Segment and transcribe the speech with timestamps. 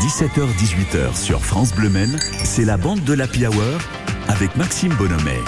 [0.00, 3.78] 17h-18h sur France Bleu Men, c'est la bande de l'Happy Hour
[4.28, 5.40] avec Maxime Bonhomet.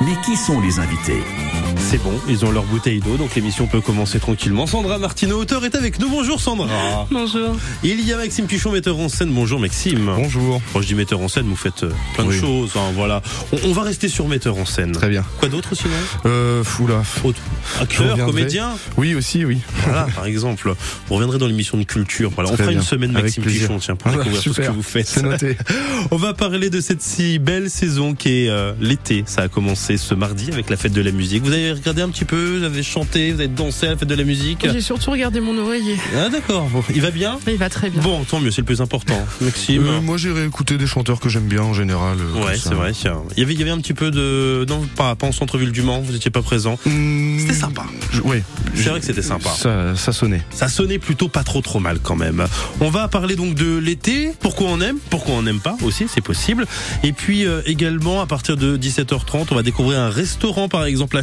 [0.00, 1.51] Mais qui sont les invités?
[1.76, 4.66] C'est bon, ils ont leur bouteille d'eau, donc l'émission peut commencer tranquillement.
[4.66, 6.08] Sandra Martineau, auteur, est avec nous.
[6.08, 7.06] Bonjour Sandra.
[7.10, 7.54] Bonjour.
[7.82, 9.30] Il y a Maxime Pichon, metteur en scène.
[9.30, 10.10] Bonjour Maxime.
[10.16, 10.62] Bonjour.
[10.72, 12.40] Quand je dis metteur en scène, vous faites euh, plein de Oui.
[12.40, 12.70] choses.
[12.76, 13.20] hein, voilà.
[13.52, 14.92] On, on va rester sur metteur en scène.
[14.92, 15.22] Très bien.
[15.38, 15.90] Quoi d'autre sinon
[16.24, 17.02] Euh, oula.
[17.24, 17.40] Autre.
[17.80, 19.58] Acteur, comédien Oui, aussi, oui.
[19.84, 20.72] Voilà, par exemple.
[21.08, 22.30] Vous reviendrez dans l'émission de culture.
[22.34, 23.44] Voilà, on Très fera une semaine Maxime.
[23.44, 24.72] Pichon, tiens, pour Ah, découvrir tout ce que super.
[24.74, 25.06] vous faites.
[25.08, 25.56] C'est noté.
[26.10, 29.24] On va parler de cette si belle saison qui est euh, l'été.
[29.26, 31.42] Ça a commencé ce mardi avec la fête de la musique.
[31.42, 34.08] Vous avez regardé un petit peu, vous avez chanté, vous avez dansé à la fête
[34.08, 35.96] de la musique J'ai surtout regardé mon oreiller.
[36.16, 37.38] Ah d'accord, Bon, il va bien?
[37.46, 38.02] Il va très bien.
[38.02, 39.14] Bon, tant mieux, c'est le plus important.
[39.40, 42.16] Maxime Euh, moi, j'irai écouter des chanteurs que j'aime bien en général.
[42.20, 42.92] euh, Ouais, c'est vrai.
[43.36, 44.64] Il y avait, il y avait un petit peu de...
[44.68, 46.78] Non, pas, pas en centre-ville du Mans, vous n'étiez pas présent.
[46.86, 47.84] Mmh, C'était sympa.
[48.12, 48.42] je- ouais.
[48.74, 49.50] C'est vrai que c'était sympa.
[49.50, 50.42] Ça, ça sonnait.
[50.50, 52.44] Ça sonnait plutôt pas trop trop mal quand même.
[52.80, 56.20] On va parler donc de l'été, pourquoi on aime, pourquoi on n'aime pas aussi, c'est
[56.22, 56.66] possible.
[57.04, 61.16] Et puis euh, également à partir de 17h30, on va découvrir un restaurant par exemple
[61.18, 61.22] à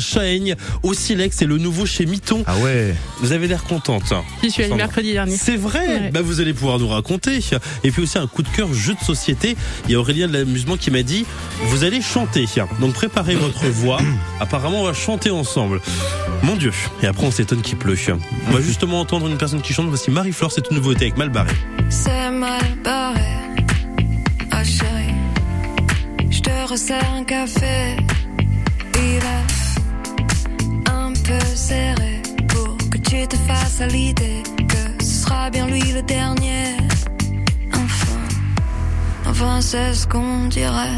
[0.84, 2.44] Au Silex, c'est le nouveau chez Miton.
[2.48, 2.94] Ah ouais.
[3.22, 4.14] Vous avez l'air contente.
[4.44, 5.36] J'y suis allée mercredi dernier.
[5.38, 6.12] C'est vrai, Ouais.
[6.12, 7.40] bah vous allez pouvoir nous raconter.
[7.84, 9.56] Et puis aussi un coup de cœur jeu de société.
[9.86, 11.26] Il y a Aurélien de l'amusement qui m'a dit
[11.64, 12.46] vous allez chanter.
[12.80, 14.00] Donc préparez votre voix.
[14.40, 15.82] Apparemment on va chanter ensemble.
[16.44, 16.72] Mon Dieu.
[17.04, 17.98] Et après on s'étonne qu'il pleut.
[18.48, 19.88] On va justement entendre une personne qui chante.
[19.90, 21.52] Voici Marie-Flore, c'est une nouveauté avec Malbarré.
[21.90, 23.20] C'est mal barré.
[24.52, 25.14] Ah chérie,
[26.30, 27.98] je te resserre un café.
[28.96, 29.59] Il est
[31.56, 36.78] serré pour que tu te fasses à l'idée que ce sera bien lui le dernier.
[37.74, 38.18] Enfin,
[39.26, 40.98] enfin c'est ce qu'on dirait.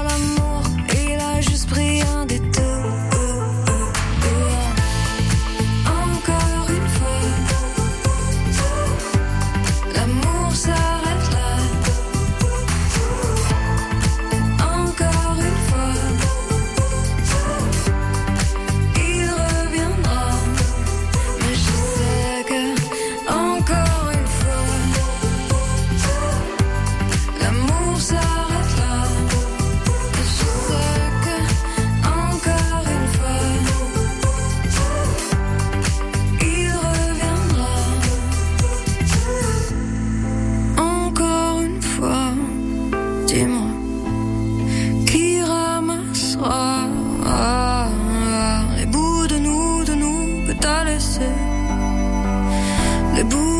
[53.21, 53.50] Les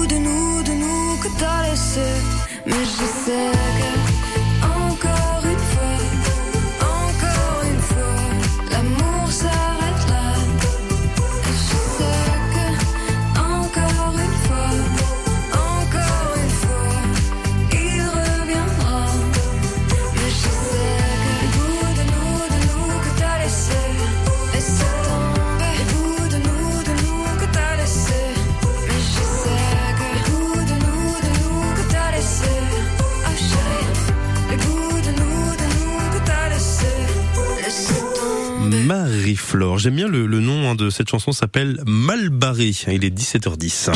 [39.81, 42.71] J'aime bien le, nom hein, de cette chanson s'appelle Malbarré.
[42.87, 43.89] Il est 17h10.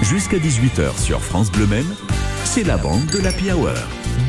[0.00, 1.84] Jusqu'à 18h sur France Bleu Men,
[2.46, 3.74] c'est la bande de l'Happy Hour.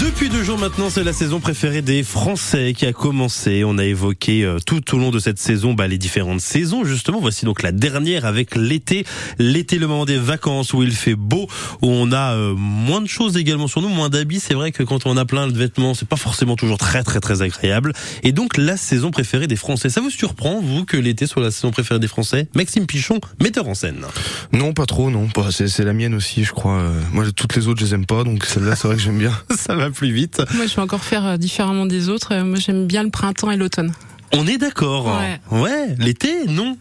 [0.05, 3.63] Depuis deux jours maintenant, c'est la saison préférée des Français qui a commencé.
[3.65, 6.85] On a évoqué euh, tout au long de cette saison bah, les différentes saisons.
[6.85, 9.03] Justement, voici donc la dernière avec l'été.
[9.39, 11.47] L'été, le moment des vacances où il fait beau,
[11.81, 14.39] où on a euh, moins de choses également sur nous, moins d'habits.
[14.39, 17.19] C'est vrai que quand on a plein de vêtements, c'est pas forcément toujours très très
[17.19, 17.91] très agréable.
[18.21, 19.89] Et donc la saison préférée des Français.
[19.89, 22.47] Ça vous surprend vous que l'été soit la saison préférée des Français?
[22.53, 24.05] Maxime Pichon, metteur en scène.
[24.53, 25.27] Non, pas trop, non.
[25.33, 26.77] Bah, c'est, c'est la mienne aussi, je crois.
[26.77, 29.17] Euh, Moi, toutes les autres, je les aime pas, donc celle-là, c'est vrai que j'aime
[29.17, 29.33] bien.
[29.57, 30.41] Ça va plus vite.
[30.53, 32.33] Moi, je vais encore faire euh, différemment des autres.
[32.33, 33.91] Euh, Moi, j'aime bien le printemps et l'automne.
[34.33, 35.07] On est d'accord.
[35.51, 35.59] Ouais.
[35.59, 36.77] Ouais, l'été, non.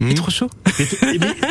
[0.00, 0.10] Il Hmm.
[0.10, 0.50] est trop chaud.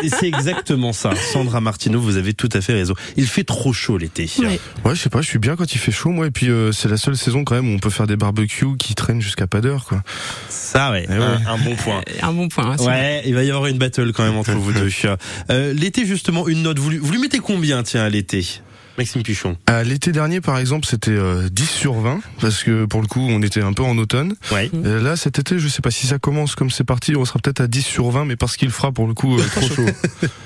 [0.04, 1.12] Eh c'est exactement ça.
[1.16, 2.94] Sandra Martineau, vous avez tout à fait raison.
[3.16, 4.30] Il fait trop chaud l'été.
[4.40, 4.60] Ouais.
[4.84, 6.28] Ouais, je sais pas, je suis bien quand il fait chaud, moi.
[6.28, 8.76] Et puis euh, c'est la seule saison quand même où on peut faire des barbecues
[8.78, 10.04] qui traînent jusqu'à pas d'heure, quoi.
[10.50, 11.24] Ça, ouais, Eh ouais.
[11.24, 12.02] Un, un bon point.
[12.22, 12.72] Un bon point.
[12.72, 12.86] hein, vrai.
[12.88, 14.90] Ouais, il va y avoir une battle quand même entre vous deux.
[15.50, 16.80] Euh, l'été, justement, une note.
[16.80, 18.46] Vous lui, vous lui mettez combien, tiens, à l'été?
[18.98, 19.58] Maxime Pichon.
[19.66, 23.22] À l'été dernier, par exemple, c'était euh, 10 sur 20 parce que pour le coup,
[23.22, 24.36] on était un peu en automne.
[24.52, 24.70] Ouais.
[24.76, 27.40] Euh, là, cet été, je sais pas si ça commence comme c'est parti, on sera
[27.40, 29.86] peut-être à 10 sur 20, mais parce qu'il fera pour le coup euh, trop chaud.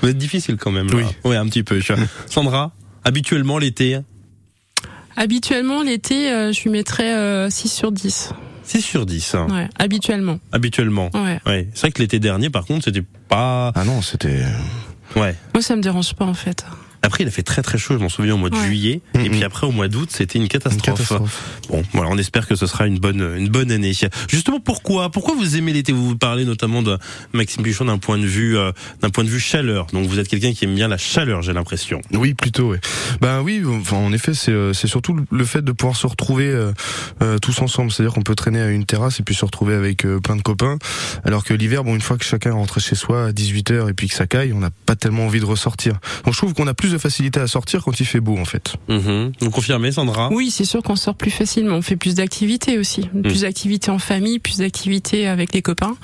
[0.01, 0.87] Vous êtes difficile quand même.
[0.87, 0.95] Là.
[0.95, 1.03] Oui.
[1.29, 1.79] Ouais, un petit peu.
[2.27, 2.71] Sandra,
[3.03, 3.99] habituellement l'été,
[5.19, 8.33] Habituellement, l'été, euh, je lui mettrais euh, 6 sur 10.
[8.63, 9.33] 6 sur 10.
[9.35, 9.47] hein.
[9.49, 10.39] Ouais, habituellement.
[10.51, 11.09] Habituellement.
[11.15, 11.39] Ouais.
[11.47, 11.67] Ouais.
[11.73, 13.71] C'est vrai que l'été dernier, par contre, c'était pas.
[13.73, 14.43] Ah non, c'était.
[15.15, 15.35] Ouais.
[15.55, 16.65] Moi, ça me dérange pas en fait.
[17.01, 18.65] Après, il a fait très très chaud, je m'en souviens au mois de Ouais.
[18.65, 19.01] juillet.
[19.23, 20.81] Et puis après, au mois d'août, c'était une Une catastrophe.
[20.83, 21.41] catastrophe.
[21.69, 23.93] Bon, voilà, on espère que ce sera une bonne une bonne année.
[24.29, 25.09] Justement, pourquoi?
[25.11, 25.91] Pourquoi vous aimez l'été?
[25.91, 26.97] Vous vous parlez notamment de
[27.33, 28.71] Maxime Pichon d'un point de vue euh,
[29.01, 29.87] d'un point de vue chaleur.
[29.93, 32.01] Donc vous êtes quelqu'un qui aime bien la chaleur, j'ai l'impression.
[32.13, 32.71] Oui, plutôt.
[32.71, 32.79] Ouais.
[33.21, 36.47] Ben oui, enfin en effet, c'est euh, c'est surtout le fait de pouvoir se retrouver
[36.47, 36.71] euh,
[37.21, 37.91] euh, tous ensemble.
[37.91, 40.41] C'est-à-dire qu'on peut traîner à une terrasse et puis se retrouver avec euh, plein de
[40.41, 40.77] copains.
[41.23, 43.93] Alors que l'hiver, bon, une fois que chacun rentre chez soi à 18 h et
[43.93, 45.93] puis que ça caille, on n'a pas tellement envie de ressortir.
[46.25, 48.45] Donc je trouve qu'on a plus de facilité à sortir quand il fait beau, en
[48.45, 48.75] fait.
[48.87, 49.31] Mhm.
[49.41, 50.29] Vous confirmez, Sandra?
[50.31, 51.75] Oui, c'est sûr qu'on sort plus facilement.
[51.75, 53.09] On fait plus d'activités aussi.
[53.23, 55.95] Plus d'activités en famille, plus d'activités avec les copains.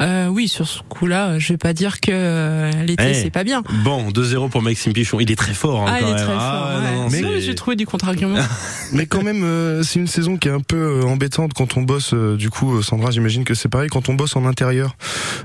[0.00, 3.14] Euh, oui, sur ce coup-là, je vais pas dire que euh, l'été Eh.
[3.14, 3.62] c'est pas bien.
[3.84, 5.20] Bon, 2-0 pour Maxime Pichon.
[5.20, 6.24] Il est très fort hein, Ah, quand il est même.
[6.24, 6.80] très Ah, fort.
[6.80, 6.96] non, ouais.
[6.96, 8.38] non, Mais oui, j'ai trouvé du contre-argument.
[8.92, 11.82] Mais quand même, euh, c'est une saison qui est un peu euh, embêtante quand on
[11.82, 12.12] bosse.
[12.12, 14.96] euh, du coup, euh, Sandra, j'imagine que c'est pareil quand on bosse en intérieur.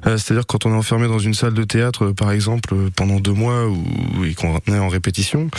[0.08, 3.34] Euh, C'est-à-dire quand on est enfermé dans une salle de théâtre, par exemple, pendant deux
[3.34, 5.50] mois ou et qu'on est en répétition,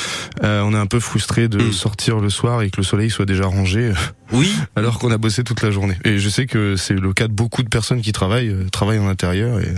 [0.43, 1.73] euh, on est un peu frustré de Mm.
[1.73, 3.95] sortir le soir et que le soleil soit déjà rangé, euh,
[4.33, 5.97] Oui, alors qu'on a bossé toute la journée.
[6.05, 8.99] Et je sais que c'est le cas de beaucoup de personnes qui travaillent, euh, travaillent
[8.99, 9.61] en intérieur.
[9.61, 9.69] Et...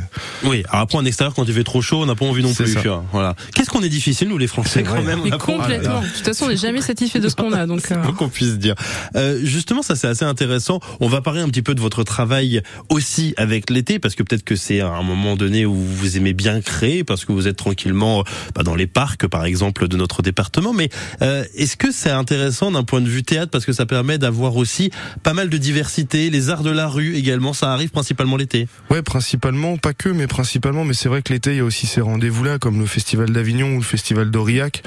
[0.45, 0.63] oui.
[0.69, 2.73] Alors après en extérieur, quand il fait trop chaud, on n'a pas envie non plus.
[2.73, 2.81] ça.
[2.81, 3.05] tu vois.
[3.13, 3.35] Voilà.
[3.55, 5.03] Qu'est-ce qu'on est difficile nous les Français quand vrai.
[5.03, 5.21] même.
[5.25, 6.01] Mais complètement.
[6.01, 7.67] De toute façon, on n'est jamais satisfait de ce qu'on a.
[7.67, 8.75] Donc, C'est euh, qu'on puisse dire.
[9.17, 10.81] Euh, justement, ça c'est assez intéressant.
[11.01, 14.45] On va parler un petit peu de votre travail aussi avec l'été, parce que peut-être
[14.45, 18.21] que c'est un moment donné où vous aimez bien créer, parce que vous êtes tranquillement
[18.21, 18.23] euh,
[18.55, 20.73] bah, dans les parcs, par exemple, de notre département.
[20.73, 20.89] Mais
[21.23, 24.42] euh, est-ce que c'est intéressant d'un point de vue théâtre, parce que ça permet d'avoir
[24.51, 24.91] aussi
[25.23, 27.53] pas mal de diversité, les arts de la rue également.
[27.53, 28.69] Ça arrive principalement l'été.
[28.91, 30.85] Ouais, principalement, pas que, mais principalement.
[30.85, 33.75] Mais c'est vrai que l'été, il y a aussi ces rendez-vous-là, comme le Festival d'Avignon
[33.75, 34.83] ou le Festival d'Aurillac.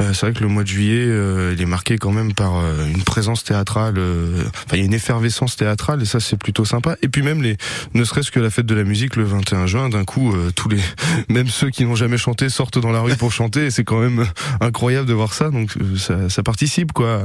[0.00, 2.56] Euh, c'est vrai que le mois de juillet, euh, il est marqué quand même par
[2.58, 3.94] euh, une présence théâtrale.
[3.98, 6.96] euh, Enfin, il y a une effervescence théâtrale, et ça, c'est plutôt sympa.
[7.02, 7.56] Et puis même les,
[7.94, 10.68] ne serait-ce que la fête de la musique le 21 juin, d'un coup, euh, tous
[10.68, 10.80] les,
[11.28, 13.66] même ceux qui n'ont jamais chanté sortent dans la rue pour chanter.
[13.66, 14.26] Et c'est quand même
[14.60, 15.50] incroyable de voir ça.
[15.50, 17.24] Donc ça, ça participe quoi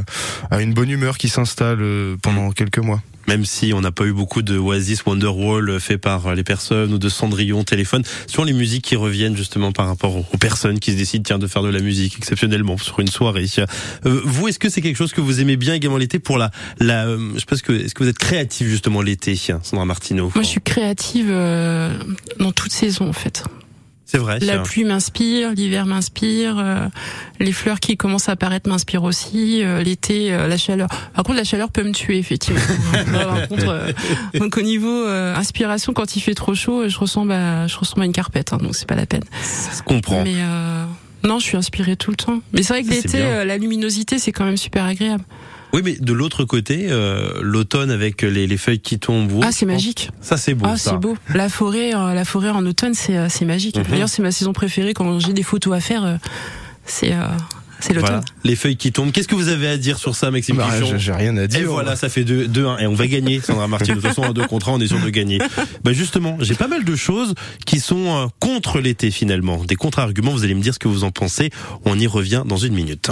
[0.51, 1.74] à une bonne humeur qui s'installe
[2.21, 3.01] pendant quelques mois.
[3.27, 6.99] Même si on n'a pas eu beaucoup de Oasis Wonderwall fait par les personnes ou
[6.99, 10.97] de Cendrillon téléphone, sur les musiques qui reviennent justement par rapport aux personnes qui se
[10.97, 13.47] décident tiens de faire de la musique exceptionnellement sur une soirée.
[13.57, 16.51] Euh, vous, est-ce que c'est quelque chose que vous aimez bien également l'été pour la,
[16.79, 20.43] la, euh, je pense que est-ce que vous êtes créatif justement l'été, Sandra Martineau moi,
[20.43, 21.93] je suis créative euh,
[22.39, 23.43] dans toute saison en fait.
[24.05, 24.37] C'est vrai.
[24.39, 26.87] La pluie m'inspire, l'hiver m'inspire, euh,
[27.39, 30.89] les fleurs qui commencent à apparaître m'inspirent aussi, euh, l'été, euh, la chaleur.
[31.15, 32.59] Par contre, la chaleur peut me tuer effectivement.
[33.11, 33.91] Par contre, euh,
[34.39, 38.03] donc au niveau euh, inspiration, quand il fait trop chaud, je ressemble à, je ressemble
[38.03, 39.23] à une carpette, hein, donc c'est pas la peine.
[39.41, 40.23] Ça se comprend.
[40.23, 40.85] Mais euh,
[41.23, 42.41] non, je suis inspirée tout le temps.
[42.53, 45.23] Mais c'est vrai que l'été, euh, la luminosité, c'est quand même super agréable.
[45.73, 49.29] Oui, mais de l'autre côté, euh, l'automne avec les, les feuilles qui tombent.
[49.29, 50.09] vous, ah, c'est magique.
[50.21, 50.65] Ça c'est beau.
[50.69, 51.17] Ah, c'est beau.
[51.33, 53.77] La forêt, euh, la forêt en automne, c'est euh, c'est magique.
[53.77, 53.83] Mhm.
[53.89, 56.05] D'ailleurs, c'est ma saison préférée quand j'ai des photos à faire.
[56.05, 56.15] euh,
[56.85, 57.25] c'est euh,
[57.81, 58.09] c'est l'automne.
[58.11, 58.25] Voilà.
[58.45, 59.11] Les feuilles qui tombent.
[59.11, 61.59] Qu'est-ce que vous avez à dire sur ça, Maxime Bah, Pichon j'ai- rien à dire.
[61.59, 62.79] Et voilà, ça fait 2-1.
[62.79, 63.95] Et on va gagner, Sandra Martin.
[63.95, 65.39] De toute façon, à deux contre un, on est sûr de gagner.
[65.83, 67.33] Bah justement, j'ai pas mal de choses
[67.65, 69.63] qui sont contre l'été finalement.
[69.65, 71.49] Des contre-arguments, vous allez me dire ce que vous en pensez.
[71.83, 73.09] On y revient dans une minute.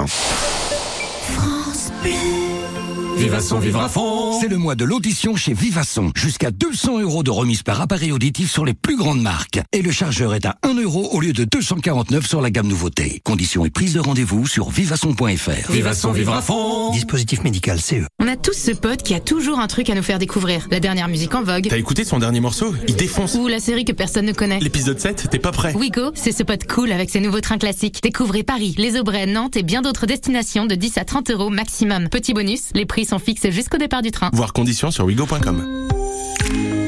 [3.17, 6.11] Vivasson, vivra fond C'est le mois de l'audition chez Vivasson.
[6.15, 9.61] Jusqu'à 200 euros de remise par appareil auditif sur les plus grandes marques.
[9.71, 13.21] Et le chargeur est à 1 euro au lieu de 249 sur la gamme nouveauté.
[13.23, 15.71] Conditions et prise de rendez-vous sur vivasson.fr.
[15.71, 16.91] Vivasson, vivra fond.
[16.91, 18.05] Dispositif médical CE.
[18.19, 20.67] On a tous ce pote qui a toujours un truc à nous faire découvrir.
[20.71, 21.67] La dernière musique en vogue.
[21.69, 22.73] T'as écouté son dernier morceau?
[22.87, 23.35] Il défonce.
[23.35, 24.59] Ou la série que personne ne connaît.
[24.59, 27.99] L'épisode 7, t'es pas prêt Wigo, c'est ce pote cool avec ses nouveaux trains classiques.
[28.03, 32.09] Découvrez Paris, les Aubrais, Nantes et bien d'autres destinations de 10 à 30 euros maximum.
[32.09, 34.29] Petit bonus, les prix sont fixes jusqu'au départ du train.
[34.33, 36.82] Voir conditions sur wigo.com.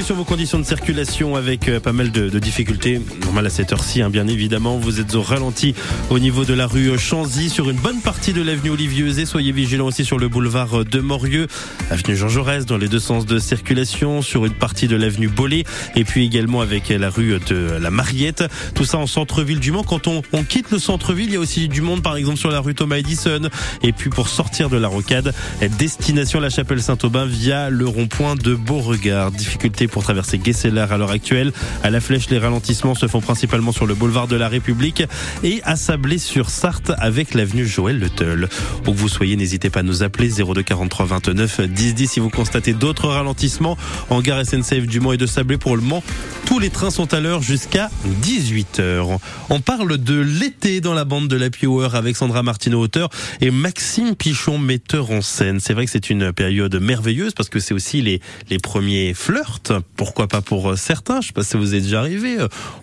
[0.00, 3.00] sur vos conditions de circulation avec euh, pas mal de, de difficultés.
[3.24, 4.78] Normal à cette heure-ci, hein, bien évidemment.
[4.78, 5.74] Vous êtes au ralenti
[6.08, 9.86] au niveau de la rue Chanzy sur une bonne partie de l'avenue Olivier Soyez vigilants
[9.86, 11.46] aussi sur le boulevard de Morieux,
[11.90, 15.64] avenue Jean Jaurès dans les deux sens de circulation, sur une partie de l'avenue Bollé
[15.94, 18.44] et puis également avec la rue de la Mariette.
[18.74, 19.84] Tout ça en centre-ville du Mans.
[19.84, 22.50] Quand on, on quitte le centre-ville, il y a aussi du monde par exemple sur
[22.50, 23.50] la rue Thomas Edison.
[23.82, 25.34] Et puis pour sortir de la rocade,
[25.78, 29.32] destination la chapelle Saint-Aubin via le rond-point de Beauregard.
[29.32, 31.52] Difficulté pour traverser Guesseler à l'heure actuelle.
[31.82, 35.04] À la flèche, les ralentissements se font principalement sur le boulevard de la République
[35.42, 38.48] et à Sablé-sur-Sarthe avec l'avenue Joël Le Teul.
[38.86, 42.20] Où que vous soyez, n'hésitez pas à nous appeler 02 43 29 10 10 si
[42.20, 43.76] vous constatez d'autres ralentissements
[44.10, 46.02] en gare SNCF du Mans et de Sablé pour le Mans.
[46.46, 47.90] Tous les trains sont à l'heure jusqu'à
[48.22, 49.18] 18h.
[49.50, 53.08] On parle de l'été dans la bande de la Hour avec Sandra Martineau, auteur,
[53.40, 55.60] et Maxime Pichon, metteur en scène.
[55.60, 58.20] C'est vrai que c'est une période merveilleuse parce que c'est aussi les,
[58.50, 59.71] les premiers flirts.
[59.96, 62.38] Pourquoi pas pour certains Je sais pas si vous êtes déjà arrivé.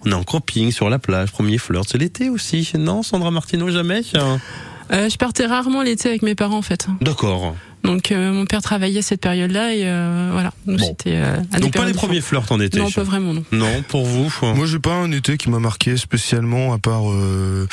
[0.05, 1.87] On est en camping sur la plage, premier flirt.
[1.87, 2.69] C'est l'été aussi.
[2.77, 6.87] Non, Sandra Martineau, jamais euh, Je partais rarement l'été avec mes parents en fait.
[7.01, 7.55] D'accord.
[7.83, 10.51] Donc euh, mon père travaillait cette période-là et euh, voilà.
[10.67, 10.95] Donc Bon.
[11.07, 12.77] euh, à des Donc pas les premiers flirts en été.
[12.77, 13.43] Non, pas vraiment non.
[13.51, 14.31] Non, pour vous.
[14.41, 17.67] Moi, j'ai pas un été qui m'a marqué spécialement, à part euh,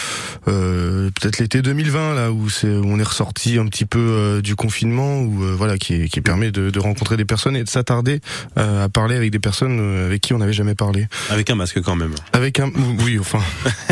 [0.49, 4.43] euh, peut-être l'été 2020 là où c'est où on est ressorti un petit peu euh,
[4.43, 7.69] du confinement, où euh, voilà qui, qui permet de, de rencontrer des personnes et de
[7.69, 8.21] s'attarder
[8.59, 11.07] euh, à parler avec des personnes euh, avec qui on n'avait jamais parlé.
[11.31, 12.15] Avec un masque quand même.
[12.33, 12.71] Avec un
[13.05, 13.41] oui, enfin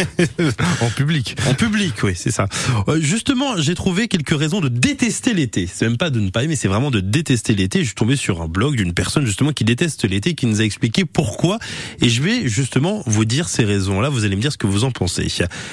[0.81, 1.37] en public.
[1.49, 2.47] En public, oui, c'est ça.
[2.89, 5.69] Euh, justement, j'ai trouvé quelques raisons de détester l'été.
[5.73, 7.81] C'est même pas de ne pas aimer, c'est vraiment de détester l'été.
[7.81, 10.65] Je suis tombé sur un blog d'une personne justement qui déteste l'été, qui nous a
[10.65, 11.59] expliqué pourquoi.
[12.01, 14.09] Et je vais justement vous dire ces raisons-là.
[14.09, 15.29] Vous allez me dire ce que vous en pensez.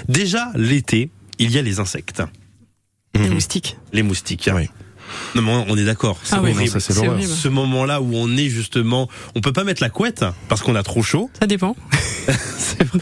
[0.07, 1.09] Déjà, l'été,
[1.39, 2.21] il y a les insectes,
[3.13, 3.33] Les Mhm.
[3.33, 3.77] moustiques.
[3.93, 4.49] les moustiques.
[4.53, 4.67] Oui.
[5.35, 6.17] Non, mais on est d'accord.
[6.23, 6.53] C'est Ah oui.
[6.53, 7.23] Non, c'est horrible.
[7.23, 10.83] Ce moment-là où on est justement, on peut pas mettre la couette parce qu'on a
[10.83, 11.29] trop chaud.
[11.37, 11.75] Ça dépend.
[12.57, 13.01] C'est vrai.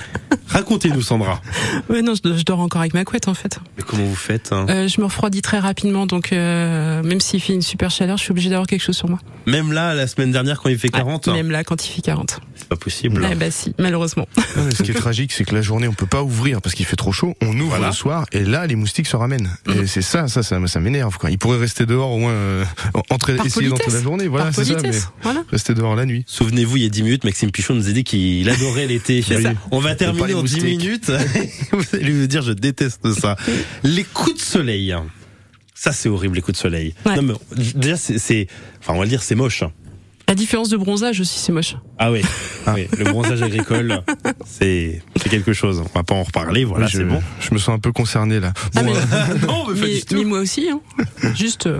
[0.60, 1.42] Racontez-nous, Sandra.
[1.89, 3.60] Ouais non, je, je dors encore avec ma couette en fait.
[3.78, 7.42] Mais comment vous faites hein Euh, je me refroidis très rapidement donc euh, même s'il
[7.42, 9.20] fait une super chaleur, je suis obligée d'avoir quelque chose sur moi.
[9.46, 12.01] Même là, la semaine dernière, quand il fait 40, Ouais, même là quand il fait
[12.01, 12.39] 40.
[12.56, 13.28] c'est pas possible.
[13.32, 14.28] Eh bah si, malheureusement.
[14.58, 16.75] Non, mais ce qui est tragique, c'est que la journée, on peut pas ouvrir parce
[16.75, 17.34] qu'il fait trop chaud.
[17.42, 17.88] On ouvre Voilà.
[17.88, 19.50] le soir et là, les moustiques se ramènent.
[19.74, 21.18] Et c'est ça, ça, ça, ça m'énerve.
[21.18, 21.32] Quoi.
[21.32, 22.66] Ils pourraient rester dehors au moins, euh,
[23.10, 24.28] entrer, essayer d'entrer la journée.
[24.28, 24.78] Voilà, Par c'est ça.
[24.84, 24.92] Mais.
[25.24, 25.44] Voilà.
[25.50, 26.24] rester dehors la nuit.
[26.28, 29.24] Souvenez-vous, il y a 10 minutes, Maxime Pichon nous a dit qu'il adorait l'été.
[29.30, 29.46] Oui.
[29.72, 30.79] On va terminer 10 moustiques.
[30.79, 31.12] minutes.
[31.72, 33.36] Vous allez lui dire, je déteste ça.
[33.84, 34.94] Les coups de soleil.
[35.75, 36.94] Ça, c'est horrible, les coups de soleil.
[37.06, 37.15] Ouais.
[37.15, 37.34] Non, mais,
[37.75, 38.48] déjà, c'est,
[38.79, 39.63] enfin, on va le dire, c'est moche.
[40.27, 41.75] La différence de bronzage aussi, c'est moche.
[41.98, 42.22] Ah oui.
[42.68, 42.88] oui.
[42.98, 44.03] Le bronzage agricole,
[44.46, 45.79] c'est, c'est quelque chose.
[45.84, 46.65] On va pas en reparler.
[46.65, 47.20] Voilà, Oui, c'est bon.
[47.39, 48.53] je me sens un peu concerné là.
[48.75, 50.82] Ah, Bon, mais- euh, non, mais moi aussi, hein.
[51.36, 51.79] Juste, euh,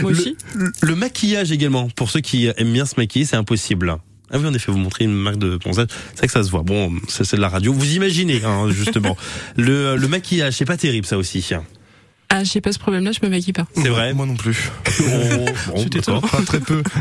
[0.00, 0.36] moi aussi.
[0.54, 3.98] Le, le maquillage également, pour ceux qui aiment bien se maquiller, c'est impossible.
[4.30, 5.86] Ah oui, en effet, vous montrez une marque de bronzage.
[6.10, 6.62] C'est vrai que ça se voit.
[6.62, 7.72] Bon, c'est de la radio.
[7.72, 9.16] Vous imaginez, hein, justement.
[9.56, 11.44] le, le maquillage, c'est pas terrible, ça aussi.
[12.28, 13.66] Ah, j'ai pas ce problème-là, je me maquille pas.
[13.76, 14.12] C'est vrai.
[14.12, 14.70] Moi non plus.
[14.98, 16.22] Bon, bon, d'accord.
[16.28, 16.82] Pas très peu.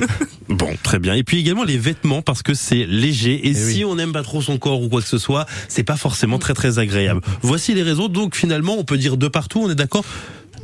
[0.48, 1.16] Bon, très bien.
[1.16, 3.86] Et puis également les vêtements parce que c'est léger et, Eh si oui.
[3.86, 6.54] on n'aime pas trop son corps ou quoi que ce soit, c'est pas forcément très
[6.54, 7.22] très agréable.
[7.42, 8.08] Voici les raisons.
[8.10, 9.62] Donc finalement, on peut dire de partout.
[9.64, 10.06] On est d'accord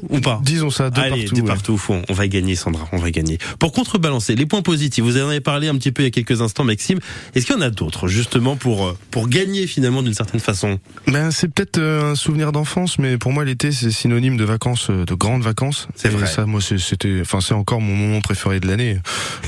[0.10, 1.36] ou pas Disons ça, de Allez, partout.
[1.36, 1.48] de ouais.
[1.48, 3.38] partout, on, on va gagner Sandra, on va gagner.
[3.60, 6.12] Pour contrebalancer les points positifs, vous en avez parlé un petit peu il y a
[6.12, 7.00] quelques instants Maxime,
[7.36, 10.80] est-ce qu'il y en a d'autres justement pour euh, pour gagner finalement d'une certaine façon?
[11.08, 14.88] Ben, c'est peut-être euh, un souvenir d'enfance, mais pour moi l'été c'est synonyme de vacances,
[14.90, 15.88] euh, de grandes vacances.
[15.96, 16.28] C'est vrai.
[16.28, 18.98] Ça, moi, c'est- c'était, enfin, c'est encore mon moment préféré de l'année.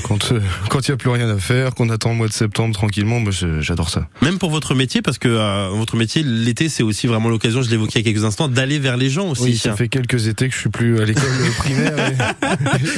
[0.04, 0.32] Quand
[0.70, 3.20] quand il y a plus rien à faire, qu'on attend le mois de septembre tranquillement,
[3.20, 4.08] moi j'adore ça.
[4.22, 7.70] Même pour votre métier parce que euh, votre métier l'été c'est aussi vraiment l'occasion, je
[7.70, 9.42] l'évoquais il y a quelques instants, d'aller vers les gens aussi.
[9.42, 11.24] Oui, ça fait quelques étés que je suis plus à l'école
[11.58, 12.12] primaire.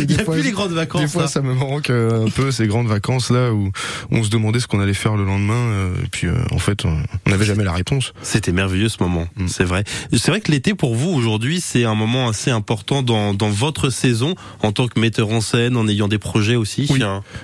[0.01, 1.03] il n'y a fois, plus les grandes vacances.
[1.03, 1.29] Des fois, là.
[1.29, 3.71] ça me manque un peu ces grandes vacances là où
[4.11, 5.55] on se demandait ce qu'on allait faire le lendemain.
[5.55, 6.99] euh, et puis, euh, en fait, on
[7.29, 8.13] n'avait jamais la réponse.
[8.23, 9.49] C'était merveilleux ce moment, Mm.
[9.49, 9.85] c'est vrai.
[10.13, 13.91] C'est vrai que l'été pour vous aujourd'hui, c'est un moment assez important dans, dans votre
[13.91, 16.87] saison en tant que metteur en scène, en ayant des projets aussi.
[16.91, 17.03] Oui.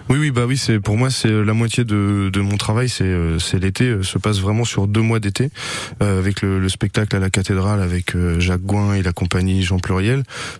[0.09, 3.04] Oui, oui, bah oui, c'est pour moi c'est la moitié de, de mon travail, c'est
[3.04, 5.50] euh, c'est l'été, se passe vraiment sur deux mois d'été,
[6.02, 9.78] euh, avec le, le spectacle à la cathédrale avec Jacques Gouin et la compagnie Jean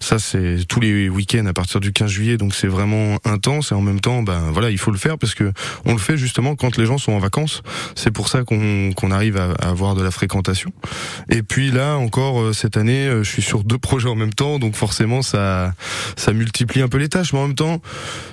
[0.00, 3.74] Ça c'est tous les week-ends à partir du 15 juillet, donc c'est vraiment intense et
[3.74, 5.52] en même temps, ben voilà, il faut le faire parce que
[5.84, 7.62] on le fait justement quand les gens sont en vacances.
[7.94, 10.72] C'est pour ça qu'on qu'on arrive à, à avoir de la fréquentation.
[11.28, 14.34] Et puis là encore euh, cette année, euh, je suis sur deux projets en même
[14.34, 15.74] temps, donc forcément ça
[16.16, 17.80] ça multiplie un peu les tâches, mais en même temps,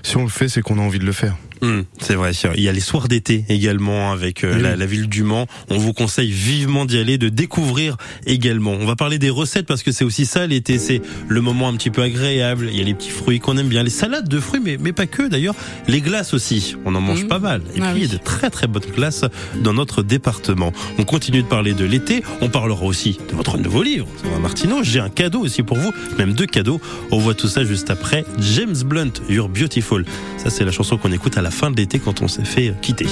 [0.04, 1.36] si on le fait, c'est qu'on a envie de le faire.
[1.62, 2.32] Hum, c'est vrai.
[2.56, 4.62] Il y a les soirs d'été également avec euh, Oui.
[4.62, 5.48] la, la ville du Mans.
[5.70, 8.72] On vous conseille vivement d'y aller, de découvrir également.
[8.72, 11.74] On va parler des recettes parce que c'est aussi ça l'été, c'est le moment un
[11.76, 12.70] petit peu agréable.
[12.72, 14.94] Il y a les petits fruits qu'on aime bien, les salades de fruits, mais, mais
[14.94, 15.56] pas que d'ailleurs.
[15.88, 17.28] Les glaces aussi, on en mange Mmh.
[17.28, 17.62] pas mal.
[17.76, 19.26] Et Ah puis il y a de très très bonnes glaces
[19.62, 20.72] dans notre département.
[20.98, 22.24] On continue de parler de l'été.
[22.42, 24.08] On parlera aussi de votre nouveau livre,
[24.42, 24.84] Martineau.
[24.84, 26.80] J'ai un cadeau aussi pour vous, même deux cadeaux.
[27.12, 28.24] On voit tout ça juste après.
[28.40, 30.06] James Blunt, You're Beautiful.
[30.38, 32.74] Ça c'est la chanson qu'on écoute à la fin de l'été quand on s'est fait
[32.82, 33.08] quitter.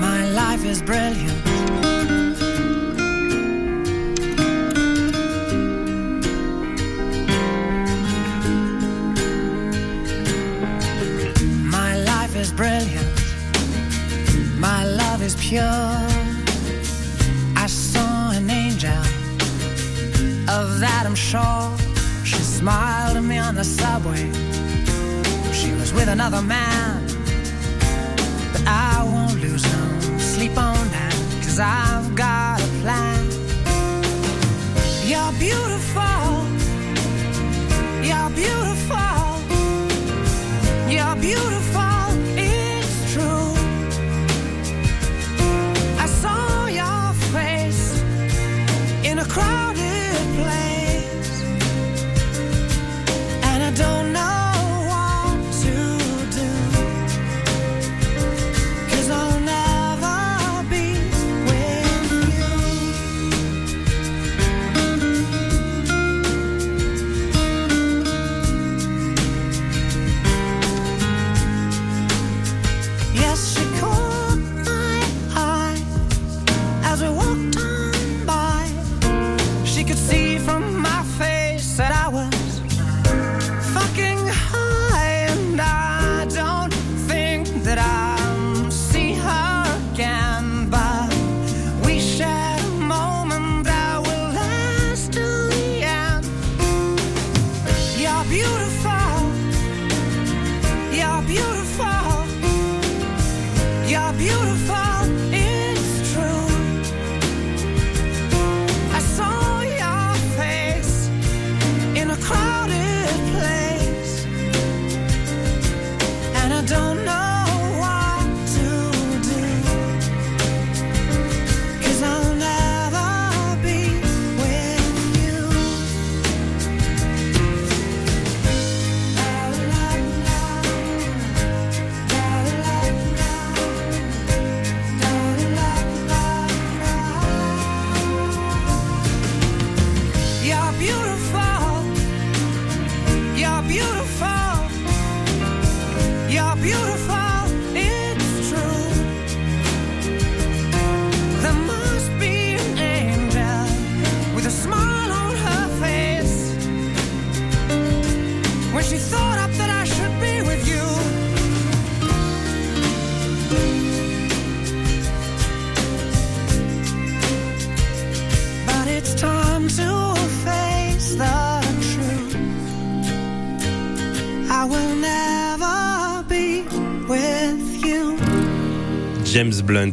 [0.00, 1.36] My life is brilliant.
[11.64, 13.06] My life is brilliant.
[14.58, 15.62] My love is pure.
[17.56, 18.90] I saw an angel.
[20.48, 21.70] Of that I'm sure.
[22.24, 24.49] She smiled at me on the subway.
[25.90, 27.04] Was with another man.
[28.52, 33.30] But I won't lose no sleep on that, cause I've got a plan.
[35.06, 35.69] You're beautiful.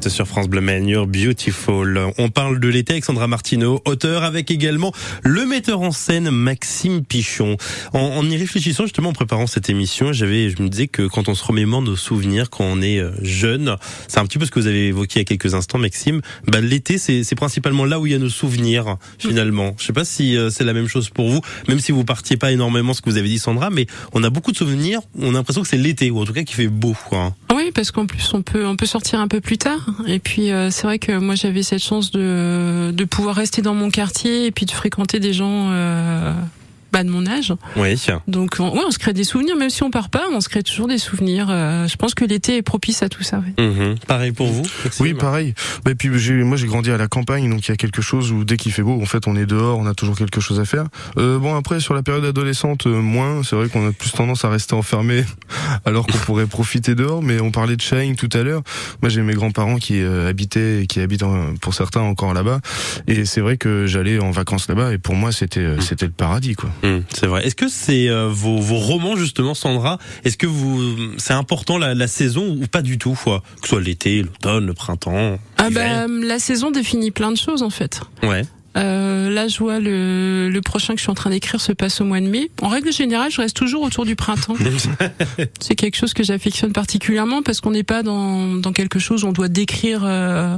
[0.07, 0.61] Sur France Bleu
[1.05, 1.99] Beautiful.
[2.17, 7.05] On parle de l'été avec Sandra Martineau, auteur avec également le metteur en scène Maxime
[7.05, 7.57] Pichon.
[7.93, 11.29] En, en y réfléchissant justement en préparant cette émission, j'avais, je me disais que quand
[11.29, 13.75] on se remémore nos souvenirs quand on est euh, jeune,
[14.07, 16.21] c'est un petit peu ce que vous avez évoqué il y a quelques instants, Maxime.
[16.47, 19.75] Bah, l'été, c'est, c'est principalement là où il y a nos souvenirs finalement.
[19.77, 22.37] Je sais pas si euh, c'est la même chose pour vous, même si vous partiez
[22.37, 25.01] pas énormément, ce que vous avez dit Sandra, mais on a beaucoup de souvenirs.
[25.19, 26.95] On a l'impression que c'est l'été ou en tout cas qu'il fait beau.
[27.09, 27.35] Quoi.
[27.57, 29.89] Oui, parce qu'en plus on peut on peut sortir un peu plus tard.
[30.05, 33.73] Et puis euh, c'est vrai que moi j'avais cette chance de de pouvoir rester dans
[33.73, 36.33] mon quartier et puis de fréquenter des gens euh,
[36.91, 37.53] bah, de mon âge.
[37.75, 37.95] Oui.
[38.27, 40.49] Donc on, ouais, on se crée des souvenirs, même si on part pas, on se
[40.49, 41.47] crée toujours des souvenirs.
[41.49, 43.39] Euh, je pense que l'été est propice à tout ça.
[43.57, 43.63] ouais.
[43.63, 43.95] Mhm.
[44.07, 44.63] Pareil pour vous.
[44.99, 45.53] Oui, pareil.
[45.83, 48.01] Bah, et puis j'ai, moi j'ai grandi à la campagne, donc il y a quelque
[48.01, 50.39] chose où dès qu'il fait beau, en fait, on est dehors, on a toujours quelque
[50.41, 50.85] chose à faire.
[51.17, 53.41] Euh, bon après sur la période adolescente, euh, moins.
[53.43, 55.23] C'est vrai qu'on a plus tendance à rester enfermé,
[55.85, 57.21] alors qu'on pourrait profiter dehors.
[57.21, 58.61] Mais on parlait de Shine tout à l'heure.
[59.01, 62.59] Moi j'ai mes grands-parents qui euh, habitaient, et qui habitent en- pour certains encore là-bas,
[63.07, 66.11] et c'est vrai que j'allais en vacances là-bas, et pour moi c'était euh, c'était le
[66.11, 66.69] paradis quoi.
[66.83, 67.45] Hum, c'est vrai.
[67.45, 71.93] Est-ce que c'est euh, vos, vos romans justement, Sandra Est-ce que vous c'est important la,
[71.95, 73.41] la saison ou pas du tout quoi?
[73.61, 75.39] Que ce soit l'été, l'automne, le printemps.
[75.57, 78.01] Ah bah, la saison définit plein de choses en fait.
[78.23, 78.43] Ouais.
[78.77, 81.99] Euh, là, je vois le, le prochain que je suis en train d'écrire se passe
[81.99, 82.51] au mois de mai.
[82.61, 84.53] En règle générale, je reste toujours autour du printemps.
[85.59, 89.27] C'est quelque chose que j'affectionne particulièrement parce qu'on n'est pas dans, dans quelque chose où
[89.27, 90.01] on doit décrire.
[90.05, 90.57] euh,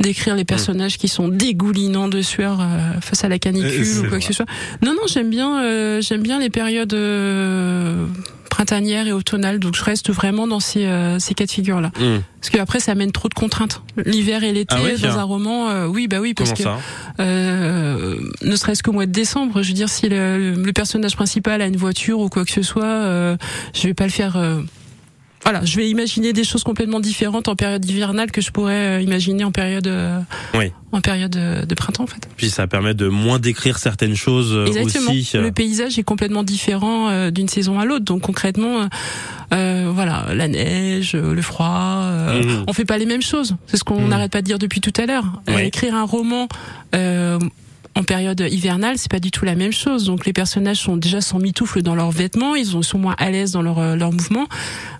[0.00, 4.18] décrire les personnages qui sont dégoulinants de sueur euh, face à la canicule ou quoi
[4.18, 4.46] que ce soit.
[4.82, 8.06] Non, non, j'aime bien, euh, j'aime bien les périodes euh,
[8.48, 11.92] printanières et automnales, donc je reste vraiment dans ces, euh, ces cas de figure-là.
[12.00, 12.22] Hum.
[12.40, 13.82] Parce que après, ça amène trop de contraintes.
[14.04, 18.16] L'hiver et l'été Ah dans un roman, euh, oui, bah oui, parce Comment que euh,
[18.42, 21.66] ne serait-ce qu'au mois de décembre, je veux dire, si le, le personnage principal a
[21.66, 23.36] une voiture ou quoi que ce soit, euh,
[23.74, 24.36] je vais pas le faire.
[25.42, 29.00] Voilà, je vais imaginer des choses complètement différentes en période hivernale que je pourrais euh,
[29.00, 30.18] imaginer en période, euh,
[30.54, 30.70] Oui.
[30.92, 32.28] en période euh, de printemps, en fait.
[32.36, 35.12] Puis ça permet de moins décrire certaines choses Exactement.
[35.12, 35.36] aussi.
[35.38, 38.88] Le paysage est complètement différent d'une saison à l'autre, donc concrètement,
[39.54, 42.64] euh, voilà, la neige, le froid, euh, Mhm.
[42.68, 43.56] on fait pas les mêmes choses.
[43.66, 44.08] C'est ce qu'on Mhm.
[44.08, 45.24] n'arrête pas de dire depuis tout à l'heure.
[45.58, 46.48] Écrire un roman.
[46.94, 47.38] Euh,
[47.94, 50.04] en période hivernale, c'est pas du tout la même chose.
[50.04, 53.52] Donc les personnages sont déjà sans mitoufle dans leurs vêtements, ils sont moins à l'aise
[53.52, 54.48] dans leurs leur mouvements.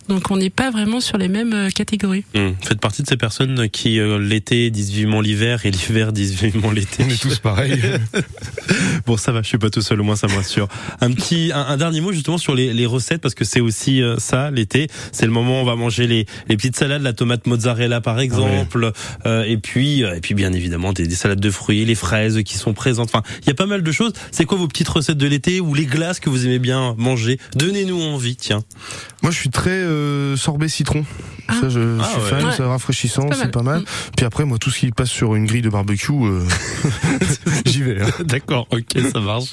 [0.08, 2.24] Donc on n'est pas vraiment sur les mêmes euh, catégories.
[2.34, 2.56] Hum.
[2.62, 6.72] Faites partie de ces personnes qui euh, l'été disent vivement l'hiver et l'hiver disent vivement
[6.72, 7.04] l'été.
[7.06, 7.80] On est tous pareils.
[9.06, 10.68] Bon, ça va, je suis pas tout seul, au moins ça me rassure.
[11.00, 14.02] Un petit, un, un dernier mot justement sur les, les recettes parce que c'est aussi
[14.02, 14.88] euh, ça l'été.
[15.12, 18.20] C'est le moment où on va manger les, les petites salades, la tomate mozzarella par
[18.20, 18.92] exemple,
[19.26, 22.42] euh, et puis euh, et puis bien évidemment des, des salades de fruits, les fraises
[22.42, 24.12] qui sont Enfin, il y a pas mal de choses.
[24.32, 27.38] C'est quoi vos petites recettes de l'été ou les glaces que vous aimez bien manger?
[27.54, 28.62] Donnez-nous envie, tiens.
[29.22, 31.04] Moi, je suis très euh, sorbet citron.
[31.48, 31.54] Ah.
[31.60, 32.28] Ça, je, Ah, suis ouais.
[32.28, 32.52] fan, Ouais.
[32.56, 33.50] c'est rafraîchissant, C'est pas mal.
[33.50, 33.80] pas mal.
[33.80, 33.84] Mm.
[34.16, 36.44] Puis après, moi, tout ce qui passe sur une grille de barbecue, euh,
[37.66, 38.00] j'y vais.
[38.02, 38.08] hein.
[38.24, 39.44] D'accord, ok, ça marche.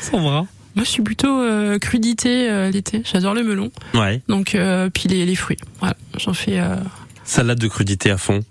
[0.00, 0.46] Sandra?
[0.76, 3.02] Moi, je suis plutôt euh, crudité euh, l'été.
[3.10, 3.70] J'adore le melon.
[3.94, 4.22] Ouais.
[4.28, 5.56] Donc euh, puis les, les fruits.
[5.80, 6.60] Voilà, j'en fais.
[6.60, 6.76] euh,
[7.24, 8.44] Salade de crudité à fond.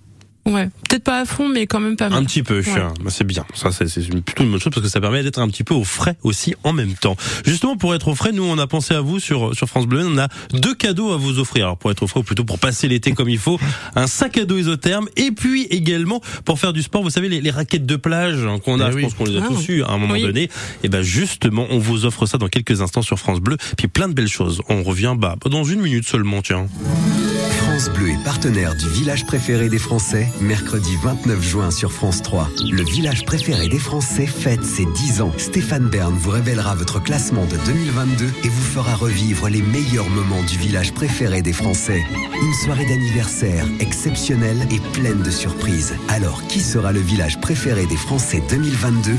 [0.47, 2.19] Ouais, peut-être pas à fond, mais quand même pas mal.
[2.19, 2.63] Un petit peu, Ouais.
[3.03, 3.45] bah, c'est bien.
[3.53, 3.86] Ça, c'est
[4.21, 6.55] plutôt une bonne chose parce que ça permet d'être un petit peu au frais aussi
[6.63, 7.17] en même temps.
[7.45, 10.07] Justement, pour être au frais, nous, on a pensé à vous sur, sur France Bleu.
[10.07, 11.65] On a deux cadeaux à vous offrir.
[11.65, 13.60] Alors, pour être au frais, ou plutôt pour passer l'été comme il faut,
[13.95, 17.03] un sac à dos isotherme et puis également pour faire du sport.
[17.03, 19.01] Vous savez, les, les raquettes de plage hein, qu'on a, Eh je oui.
[19.03, 19.47] pense qu'on les a Ah.
[19.49, 20.21] tous eu à un moment Oui.
[20.21, 20.49] donné.
[20.83, 23.57] Et ben, justement, on vous offre ça dans quelques instants sur France Bleu.
[23.77, 24.62] Puis plein de belles choses.
[24.69, 26.67] On revient, bah, dans une minute seulement, tiens.
[27.60, 32.50] France Bleu est partenaire du village préféré des Français, mercredi 29 juin sur France 3.
[32.69, 35.32] Le village préféré des Français fête ses 10 ans.
[35.38, 40.43] Stéphane Bern vous révélera votre classement de 2022 et vous fera revivre les meilleurs moments
[40.43, 42.04] du village préféré des Français.
[42.41, 45.95] Une soirée d'anniversaire exceptionnelle et pleine de surprises.
[46.10, 49.12] Alors, qui sera le village préféré des Français 2022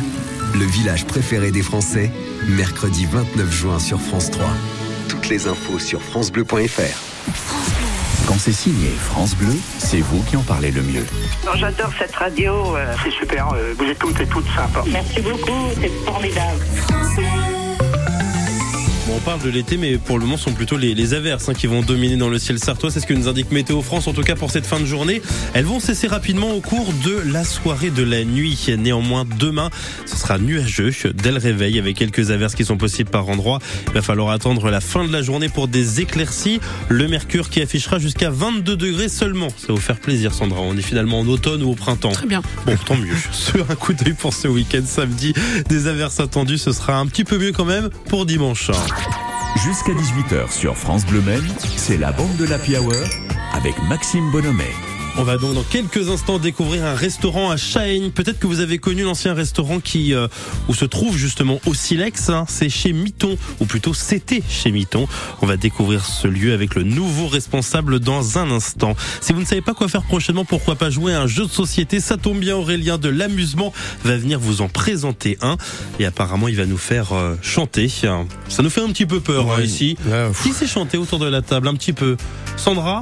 [0.54, 2.10] Le village préféré des Français,
[2.48, 4.46] mercredi 29 juin sur France 3.
[5.08, 7.77] Toutes les infos sur francebleu.fr.
[8.28, 11.06] Quand c'est signé France Bleu, c'est vous qui en parlez le mieux.
[11.54, 12.76] J'adore cette radio.
[12.76, 13.48] euh, C'est super.
[13.54, 14.84] euh, Vous êtes toutes et toutes sympas.
[14.86, 15.70] Merci beaucoup.
[15.80, 16.60] C'est formidable.
[19.08, 21.48] Bon, on parle de l'été, mais pour le moment, ce sont plutôt les, les averses
[21.48, 22.90] hein, qui vont dominer dans le ciel sartois.
[22.90, 25.22] C'est ce que nous indique Météo France, en tout cas pour cette fin de journée.
[25.54, 28.66] Elles vont cesser rapidement au cours de la soirée de la nuit.
[28.76, 29.70] Néanmoins, demain,
[30.04, 33.60] ce sera nuageux dès le réveil, avec quelques averses qui sont possibles par endroit.
[33.86, 36.60] Il va falloir attendre la fin de la journée pour des éclaircies.
[36.90, 39.48] Le mercure qui affichera jusqu'à 22 degrés seulement.
[39.48, 40.60] Ça va vous faire plaisir, Sandra.
[40.60, 42.12] On est finalement en automne ou au printemps.
[42.12, 42.42] Très bien.
[42.66, 43.16] Bon, tant mieux.
[43.32, 45.32] Sur un coup d'œil pour ce week-end samedi,
[45.70, 48.70] des averses attendues, ce sera un petit peu mieux quand même pour dimanche.
[49.56, 52.94] Jusqu'à 18h sur France Bleu Maine, c'est la bande de l'Happy Hour
[53.52, 54.87] avec Maxime Bonhomet.
[55.20, 58.12] On va donc dans quelques instants découvrir un restaurant à Chahaigne.
[58.12, 60.28] Peut-être que vous avez connu l'ancien restaurant qui euh,
[60.68, 62.30] où se trouve justement au Silex.
[62.30, 62.44] hein.
[62.48, 65.08] C'est chez Miton, ou plutôt c'était chez Miton.
[65.42, 68.94] On va découvrir ce lieu avec le nouveau responsable dans un instant.
[69.20, 71.50] Si vous ne savez pas quoi faire prochainement, pourquoi pas jouer à un jeu de
[71.50, 73.72] société Ça tombe bien, Aurélien de l'amusement
[74.04, 75.56] va venir vous en présenter un.
[75.98, 77.88] Et apparemment, il va nous faire euh, chanter.
[77.88, 79.96] Ça nous fait un petit peu peur hein, ici.
[80.44, 81.66] Qui s'est chanté autour de la table?
[81.66, 82.16] Un petit peu
[82.56, 83.00] Sandra?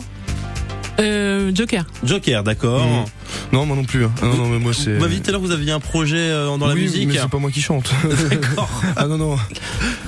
[1.00, 1.84] Euh, Joker.
[2.02, 2.84] Joker, d'accord.
[2.84, 3.04] Mhm.
[3.52, 4.04] Non, moi non plus.
[4.04, 4.12] hein.
[4.22, 4.94] Ah, non, non, mais moi c'est.
[4.94, 7.08] Vous m'avez dit tout à l'heure que vous aviez un projet euh, dans la musique.
[7.08, 7.90] mais c'est pas moi qui chante.
[8.30, 8.82] D'accord.
[8.96, 9.36] ah non non.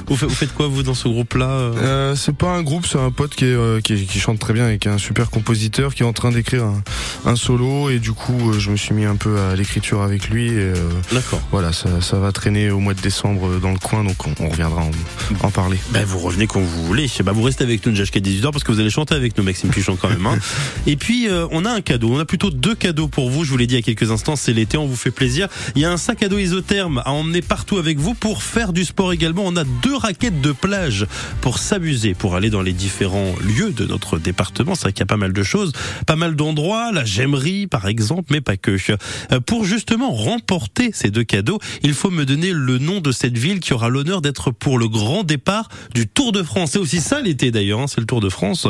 [0.06, 1.74] Vous, fa- vous faites quoi vous dans ce groupe-là euh?
[1.78, 4.38] Euh, c'est pas un groupe, c'est un pote qui, est, euh, qui, est- qui chante
[4.38, 6.82] très bien et qui est un super compositeur qui est en train d'écrire un,
[7.26, 10.50] un solo et du coup je me suis mis un peu à l'écriture avec lui
[11.12, 11.40] D'accord.
[11.50, 14.48] voilà ça, ça va traîner au mois de décembre dans le coin donc on, on
[14.48, 15.78] reviendra en, en parler.
[15.90, 17.06] Ben, vous revenez quand vous voulez.
[17.24, 19.70] Bah, vous restez avec nous jusqu'à 18h parce que vous allez chanter avec nous, Maxime
[19.70, 20.24] Pichon, quand même.
[20.26, 20.38] hein.
[20.86, 22.10] Et puis, on a un cadeau.
[22.12, 23.44] On a plutôt deux cadeaux pour vous.
[23.44, 25.48] Je vous l'ai dit il y a quelques instants, c'est l'été, on vous fait plaisir.
[25.74, 28.72] Il y a un sac à dos isotherme à emmener partout avec vous pour faire
[28.72, 29.44] du sport également.
[29.46, 31.06] On a deux raquettes de plage
[31.40, 34.74] pour s'amuser, pour aller dans les différents lieux de notre département.
[34.74, 35.72] C'est vrai qu'il y a pas mal de choses,
[36.06, 38.76] pas mal d'endroits, la gemmerie par exemple, mais pas que.
[38.90, 43.36] Euh, Pour justement remporter ces deux cadeaux, il faut me donner le nom de cette
[43.36, 46.72] ville qui aura l'honneur d'être pour le grand départ du Tour de France.
[46.72, 48.66] C'est aussi ça l'été d'ailleurs, hein, c'est le Tour de France.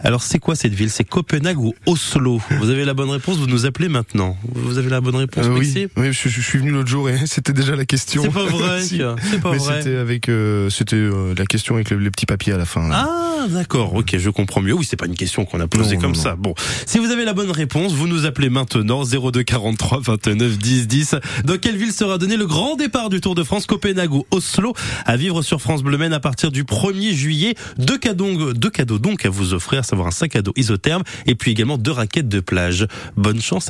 [0.00, 0.90] Alors c'est quoi cette ville?
[0.90, 2.40] C'est Copenhague ou Oslo?
[2.58, 4.36] Vous avez la bonne réponse, vous nous appelez maintenant.
[4.54, 7.16] Vous avez la bonne réponse, Euh, oui, oui je, je suis venu l'autre jour et
[7.26, 8.22] c'était déjà la question.
[8.22, 9.00] C'est pas vrai, Si.
[9.30, 9.82] c'est pas Mais vrai.
[9.82, 12.88] C'était avec, euh, c'était euh, la question avec les, les petits papiers à la fin.
[12.88, 13.06] là.
[13.08, 13.94] Ah, d'accord.
[13.94, 14.74] Ok, je comprends mieux.
[14.74, 16.36] Oui, c'est pas une question qu'on a posée Non, comme non, ça.
[16.36, 16.54] Bon,
[16.86, 21.14] si vous avez la bonne réponse, vous nous appelez maintenant 02 43 29 10 10.
[21.44, 24.74] Dans quelle ville sera donné le grand départ du Tour de France, Copenhague ou Oslo,
[25.06, 27.54] à vivre sur France Bleu à partir du 1er juillet.
[27.78, 31.02] Deux cadeaux, deux cadeaux donc à vous offrir, à savoir un sac à dos isotherme
[31.26, 32.86] et puis également deux raquettes de plage.
[33.16, 33.69] Bonne chance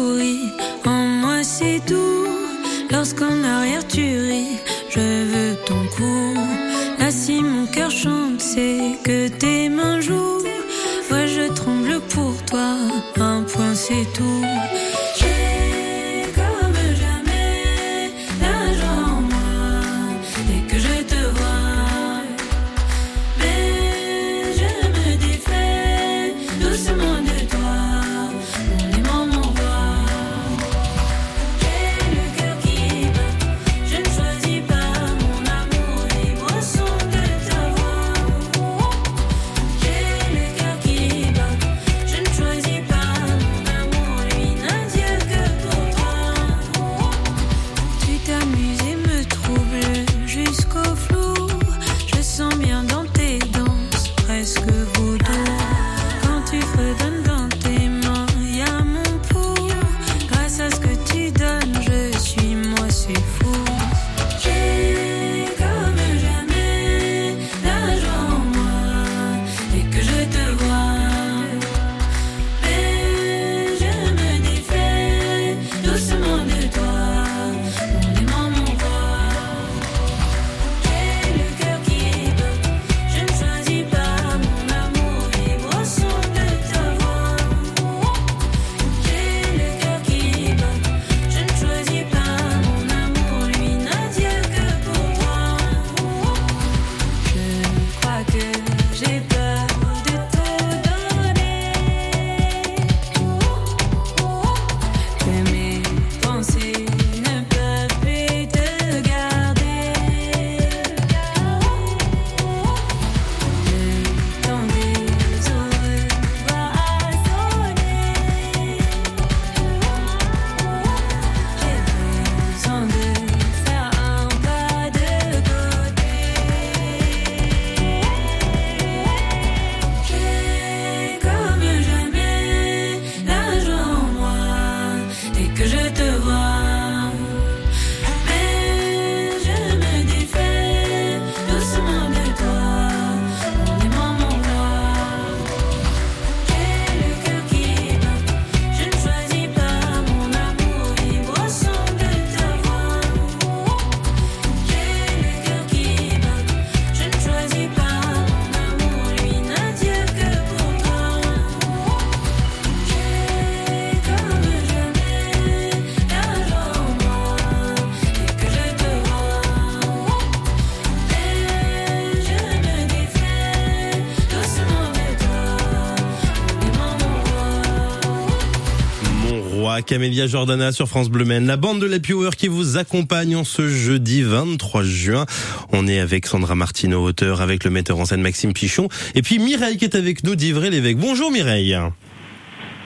[179.91, 181.45] Camélia Jordana sur France Bleu Maine.
[181.45, 185.25] La bande de la Power qui vous accompagne en ce jeudi 23 juin.
[185.73, 188.87] On est avec Sandra Martineau, auteur, avec le metteur en scène Maxime Pichon.
[189.15, 190.95] Et puis Mireille qui est avec nous d'Ivray-l'Évêque.
[190.95, 191.77] Bonjour Mireille.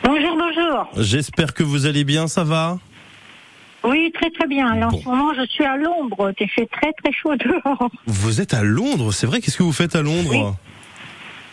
[0.03, 0.87] Bonjour, bonjour.
[0.97, 2.79] J'espère que vous allez bien, ça va?
[3.83, 4.81] Oui, très très bien.
[4.81, 6.31] En ce moment, je suis à l'ombre.
[6.39, 7.91] Il fait très très chaud dehors.
[8.07, 10.55] Vous êtes à Londres, c'est vrai Qu'est-ce que vous faites à Londres?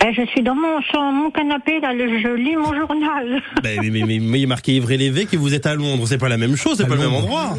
[0.05, 3.41] Eh, je suis dans mon, sur mon canapé, là, je lis mon journal.
[3.63, 6.07] Ben, mais, mais, mais, mais il est marqué Ivry-l'Évêque et vous êtes à Londres.
[6.09, 7.57] C'est pas la même chose, c'est pas le même endroit.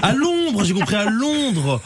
[0.00, 1.82] À Londres, j'ai compris à Londres.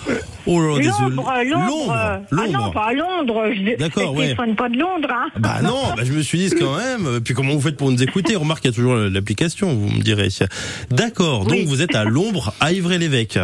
[0.47, 1.16] Oh là là, désolé.
[1.16, 1.92] Londres, Londres.
[1.92, 2.73] Ah non, Londres.
[2.73, 3.45] pas à Londres.
[3.53, 4.27] Je, D'accord, ouais.
[4.27, 5.27] téléphone pas de Londres, hein.
[5.38, 7.21] Bah non, bah je me suis dit quand même.
[7.21, 8.37] Puis comment vous faites pour nous écouter?
[8.37, 10.29] Remarque, il y a toujours l'application, vous me direz.
[10.90, 11.64] D'accord, donc Oui.
[11.66, 13.40] vous êtes à Londres, à Ivry-l'Évêque.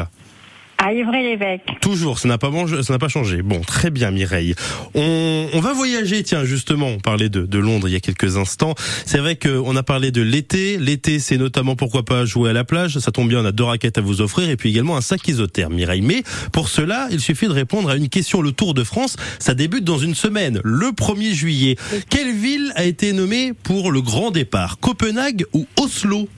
[0.85, 1.63] À Ivry-l'Évêque.
[1.81, 3.43] Toujours, ça n'a pas pas changé.
[3.43, 4.57] Bon, très bien Mireille.
[4.95, 8.37] On, on va voyager, tiens justement, on parlait de, de Londres il y a quelques
[8.37, 8.75] instants.
[9.07, 10.79] C'est vrai qu'on a parlé de l'été.
[10.79, 12.99] L'été, c'est notamment pourquoi pas jouer à la plage.
[12.99, 15.27] Ça tombe bien, on a deux raquettes à vous offrir et puis également un sac
[15.29, 16.03] isotherme, Mireille.
[16.03, 18.43] Mais pour cela, il suffit de répondre à une question.
[18.43, 21.77] Le Tour de France, ça débute dans une semaine, le 1er juillet.
[22.11, 24.81] Quelle ville a été nommée pour le grand départ?
[24.81, 26.29] Copenhague ou Oslo?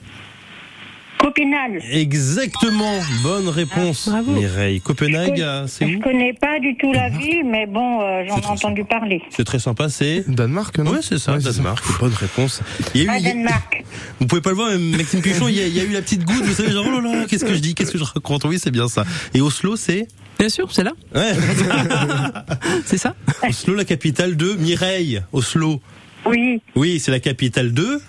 [1.17, 1.81] Copenhague.
[1.91, 4.31] Exactement, bonne réponse Ah, bravo.
[4.39, 4.81] Mireille.
[4.81, 8.23] Copenhague, Je- euh, c'est Je où connais pas du tout la ville, mais bon, euh,
[8.27, 9.21] j'en ai entendu parler.
[9.29, 10.91] C'est très sympa, c'est Danemark, non?
[10.91, 11.83] Ouais, c'est ça, Ouais, c'est Danemark.
[11.99, 12.61] Bonne réponse.
[12.93, 13.83] Il y a eu, Ah, il y a- Danemark.
[14.19, 15.91] vous pouvez pas le voir, mais Maxime Pichon, il y, a, il y a eu
[15.91, 17.97] la petite goutte, vous savez, genre, oh là là, qu'est-ce que je dis, qu'est-ce que
[17.97, 18.43] je raconte?
[18.45, 19.05] Oui, c'est bien ça.
[19.33, 20.91] Et Oslo, c'est Bien sûr, c'est là.
[21.15, 21.31] Ouais,
[22.85, 23.15] C'est ça?
[23.47, 25.21] Oslo, la capitale de Mireille.
[25.31, 25.81] Oslo.
[26.25, 26.61] Oui.
[26.75, 28.01] Oui, c'est la capitale de.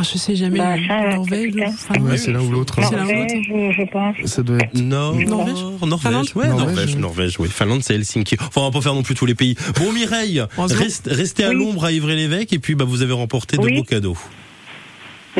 [0.00, 0.56] Ah, je sais jamais.
[0.58, 1.52] Bah, ça, Norvège.
[1.76, 2.08] Finlande.
[2.08, 2.78] Ouais, c'est l'un ou l'autre.
[2.78, 2.86] hein.
[2.88, 3.34] C'est l'un ou l'autre.
[3.50, 4.30] Norvège, je pense.
[4.30, 4.74] Ça doit être.
[4.80, 5.26] Nord, Norvège
[5.82, 7.00] Norvège, Finlande ouais, Norvège, Norvège, oui.
[7.00, 7.48] Norvège, oui.
[7.50, 8.36] Finlande, c'est Helsinki.
[8.40, 9.56] Enfin, on va pas faire non plus tous les pays.
[9.78, 11.56] Bon, Mireille, reste- restez à Oui.
[11.56, 13.76] l'ombre à Ivry-l'Évêque et puis bah, vous avez remporté de Oui.
[13.76, 14.16] beaux cadeaux.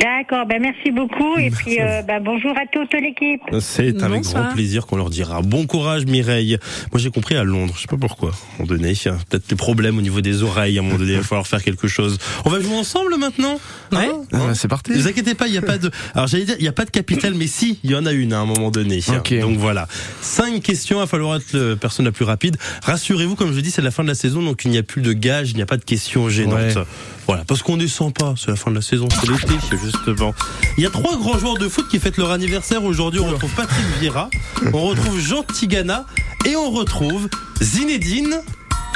[0.00, 1.36] D'accord, ben merci beaucoup.
[1.36, 3.42] Et puis, euh, ben, bonjour à toute l'équipe.
[3.60, 4.44] C'est avec Bonsoir.
[4.44, 5.42] grand plaisir qu'on leur dira.
[5.42, 6.56] Bon courage Mireille.
[6.90, 8.30] Moi j'ai compris à Londres, je sais pas pourquoi.
[8.30, 10.80] À un moment donné, il y a peut-être des problèmes au niveau des oreilles, à
[10.80, 12.16] un moment donné, il va falloir faire quelque chose.
[12.46, 13.60] On va jouer ensemble maintenant?
[13.92, 13.98] Ouais.
[13.98, 14.22] Hein?
[14.32, 14.92] Ah, bah, c'est parti.
[14.92, 15.90] Ne vous inquiétez pas, il n'y a pas de.
[16.14, 18.12] Alors j'allais dire, il n'y a pas de capitale, mais si, il y en a
[18.12, 19.00] une à un moment donné.
[19.08, 19.38] Ok.
[19.38, 19.86] Donc voilà.
[20.22, 22.56] Cinq questions, il va falloir être la personne la plus rapide.
[22.84, 25.02] Rassurez-vous, comme je dis, c'est la fin de la saison, donc il n'y a plus
[25.02, 26.76] de gages, il n'y a pas de questions gênantes.
[26.76, 26.84] Ouais.
[27.26, 30.34] Voilà, parce qu'on descend pas, c'est la fin de la saison, c'est l'été, justement.
[30.76, 33.20] Il y a trois grands joueurs de foot qui fêtent leur anniversaire aujourd'hui.
[33.20, 34.30] On retrouve Patrick Vieira,
[34.72, 36.06] on retrouve Jean Tigana
[36.44, 37.28] et on retrouve
[37.62, 38.40] Zinedine.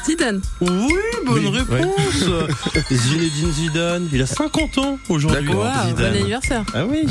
[0.05, 0.43] Zidane.
[0.61, 0.69] Oui,
[1.25, 2.25] bonne Oui, réponse.
[2.93, 5.47] Zinedine Zidane, il a 50 ans aujourd'hui.
[5.47, 5.95] Zidane.
[5.97, 6.63] bon anniversaire.
[6.75, 7.07] Ah oui.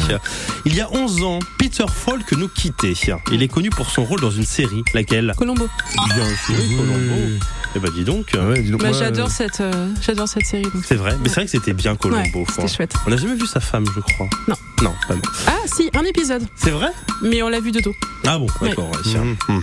[0.65, 2.93] Il y a 11 ans, Peter Falk nous quittait.
[3.32, 5.34] Il est connu pour son rôle dans une série, laquelle?
[5.36, 5.67] Colombo.
[6.13, 7.39] Bien sûr, Colombo.
[7.75, 8.27] Eh ben dis donc.
[8.39, 10.63] Ah ouais, dis donc, Bah, j'adore cette, euh, j'adore cette série.
[10.63, 10.83] donc.
[10.86, 12.39] C'est vrai, mais c'est vrai que c'était bien Colombo.
[12.39, 12.93] Ouais, c'était chouette.
[13.07, 14.27] On n'a jamais vu sa femme, je crois.
[14.47, 14.55] Non.
[14.83, 15.21] Non, pas non.
[15.47, 16.43] Ah, si, un épisode.
[16.55, 16.89] C'est vrai?
[17.21, 17.93] Mais on l'a vu de dos.
[18.27, 18.89] Ah bon, d'accord.
[18.91, 19.23] ouais, tiens.
[19.49, 19.62] Mhm.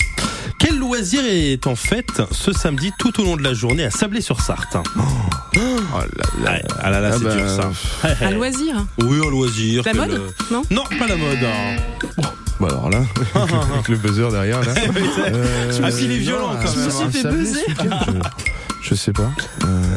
[0.59, 4.77] Quel loisir est en fait ce samedi tout au long de la journée à Sablé-sur-Sarthe
[4.77, 6.07] Oh là
[6.42, 6.51] là.
[6.53, 7.70] Ouais, Ah là là, Ah c'est bah, dur ça.
[8.20, 8.87] À loisir.
[9.03, 9.83] Oui, un loisir.
[9.87, 10.20] La mode
[10.51, 11.38] Non Non, pas la mode.
[11.44, 11.77] hein.
[12.61, 12.99] Bah alors là,
[13.73, 14.75] avec le buzzer derrière là.
[15.18, 17.11] Euh, Ah, s'il est violent, non, quand un- même, un hein.
[17.11, 17.64] fait sablé buzzer.
[18.83, 19.31] Je sais pas.
[19.65, 19.97] Euh,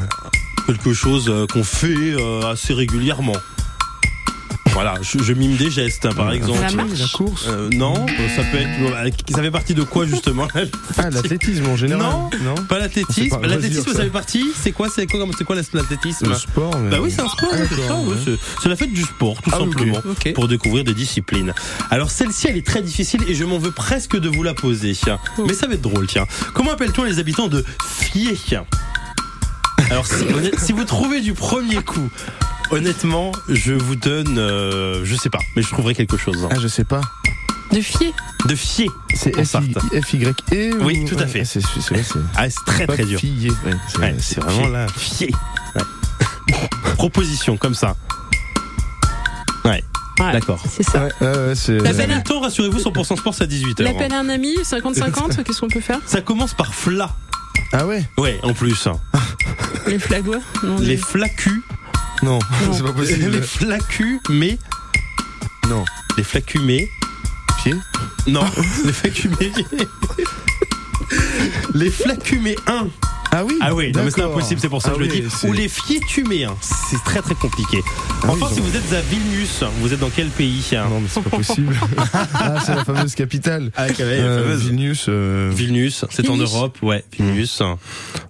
[0.65, 3.35] Quelque chose euh, qu'on fait euh, assez régulièrement.
[4.73, 6.59] Voilà, je, je mime des gestes, hein, par exemple.
[6.61, 7.11] La la marche.
[7.11, 7.45] course.
[7.47, 7.93] Euh, non,
[8.35, 8.69] ça peut être.
[8.81, 10.47] euh, Ça fait partie de quoi justement
[10.97, 12.01] Ah, l'athlétisme en général.
[12.01, 12.29] Non.
[12.43, 13.39] non Pas l'athlétisme.
[13.43, 14.03] L'athlétisme, ça ça.
[14.03, 14.43] fait partie.
[14.59, 16.75] C'est quoi C'est quoi C'est quoi l'athlétisme Le sport.
[16.79, 16.89] Mais...
[16.89, 18.15] Bah oui, c'est un sport, Ah, c'est d'accord, ça, ouais, ouais.
[18.25, 19.99] c'est- c'est la fête du sport, tout Ah, simplement,
[20.33, 21.53] pour découvrir des disciplines.
[21.91, 24.93] Alors celle-ci, elle est très difficile et je m'en veux presque de vous la poser.
[25.45, 26.25] Mais ça va être drôle, tiens.
[26.55, 28.65] Comment appelle-t-on les habitants de Fier?
[29.91, 30.05] Alors
[30.57, 32.09] si vous trouvez du premier coup,
[32.71, 36.43] honnêtement, je vous donne, euh, je sais pas, mais je trouverai quelque chose.
[36.43, 36.49] hein.
[36.51, 37.01] Ah, je sais pas.
[37.71, 38.11] De fier.
[38.45, 38.89] De Fier.
[39.15, 41.45] C'est En F Y E ou- Oui, tout à ouais, fait.
[41.45, 43.19] C'est c'est- c'est- c'est Ah, c'est très pas très dur.
[43.19, 43.49] Fillé.
[43.49, 44.69] Ouais, c'est Ouais, c'est vraiment Fier.
[44.69, 44.87] là.
[44.95, 45.29] Fier.
[45.75, 45.81] Ouais.
[46.97, 47.95] Proposition comme ça.
[49.65, 49.83] Ouais,
[50.19, 50.61] Ouais, d'accord.
[50.69, 51.05] C'est ça.
[51.05, 51.71] Ouais, ouais, ouais, c'est.
[51.79, 53.83] La Vous peine avez à- le temps, rassurez-vous, 100% sport, c'est à 18h.
[53.85, 55.99] L'appel à un ami, 50-50, qu'est-ce qu'on peut faire?
[56.05, 57.15] Ça commence par fla.
[57.71, 58.03] Ah ouais?
[58.19, 58.87] Ouais, en plus.
[59.87, 60.37] Les flagois?
[60.63, 61.61] Non, Les les- flacus.
[62.23, 62.39] Non, Non.
[62.73, 63.31] c'est pas possible.
[63.31, 64.57] Les flacus, mais.
[65.67, 65.83] Non.
[66.17, 66.89] Les flacumés.
[67.61, 67.75] Pied
[68.27, 68.43] Non,
[68.85, 69.51] les flacumés.
[71.73, 72.87] les flacumés 1.
[73.35, 75.11] Ah oui Ah oui, non, mais c'est impossible, c'est pour ça que Ah je le
[75.11, 75.27] oui, dis.
[75.29, 76.55] c'est- Ou les fiétuméens.
[76.61, 77.79] C'est très très compliqué.
[78.21, 81.23] Ah enfin, si vous êtes à Vilnius, vous êtes dans quel pays Non, mais c'est
[81.23, 81.75] pas possible.
[82.35, 83.71] ah, c'est la fameuse capitale.
[83.75, 84.61] Ah, même, Euh, fameuse.
[84.67, 85.05] Vilnius.
[85.09, 86.37] euh, Vilnius, c'est en.
[86.37, 87.59] Europe, ouais, Vilnius.
[87.61, 87.75] ah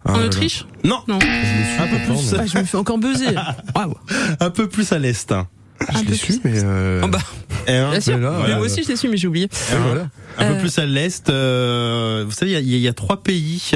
[0.06, 0.20] En.
[0.24, 1.20] Autriche Non, Non.
[1.20, 3.36] Je l'ai su un peu plus, Ah, je me fais encore buzzer.
[3.76, 3.96] Waouh.
[4.40, 5.32] un peu plus à l'est.
[5.32, 6.62] mais- Je l'ai su, mais.
[6.64, 7.20] euh, Oh bah,
[7.68, 8.18] Et un- bien sûr.
[8.18, 8.56] là, Mais voilà.
[8.58, 9.50] moi aussi, je l'ai su, mais j'ai oublié.
[9.52, 10.08] ah, voilà.
[10.38, 10.60] Un peu Euh.
[10.60, 13.72] plus à l'est, euh, vous savez, y y, il y a trois pays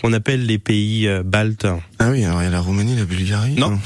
[0.00, 1.66] qu'on appelle les pays euh, baltes
[2.02, 3.56] Ah oui, alors il y a la Roumanie, la Bulgarie.
[3.56, 3.78] Non.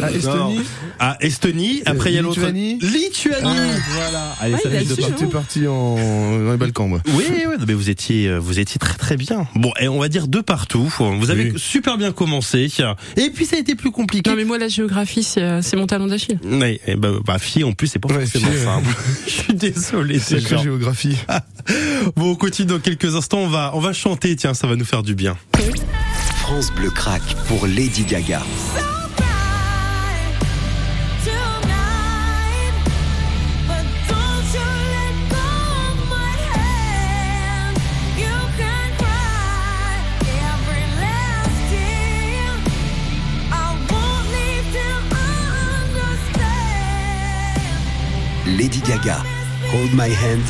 [0.00, 0.60] Ah, Estonie.
[1.00, 1.82] Ah, Estonie.
[1.84, 2.38] Après, il y a l'autre.
[2.38, 2.78] Lituanie.
[2.80, 3.58] Lituanie.
[3.90, 4.36] voilà.
[4.40, 5.28] Allez, ça fait deux hein.
[5.32, 7.00] Parti en, dans les Balkans, moi.
[7.08, 9.48] Oui, oui, mais vous étiez, euh, vous étiez très très bien.
[9.56, 10.88] Bon, et on va dire de partout.
[11.18, 11.58] Vous avez Oui.
[11.58, 12.68] super bien commencé.
[13.16, 14.30] Et puis ça a été plus compliqué.
[14.30, 16.38] Non mais moi la géographie c'est euh, mon talon d'Achille.
[16.44, 18.64] Oui, et bah, bah, fille en plus, c'est pas Ouais, forcément fille, ouais.
[18.64, 18.96] simple.
[19.26, 20.62] Je suis désolé, c'est genre.
[20.62, 21.16] géographie.
[22.16, 23.38] Bon, on continue dans quelques instants.
[23.38, 24.36] On va, on va chanter.
[24.36, 25.36] Tiens, ça va nous faire du bien.
[26.46, 28.42] France Bleu craque pour Lady Gaga.
[48.46, 49.22] Lady Gaga,
[49.72, 50.42] Hold My Hand,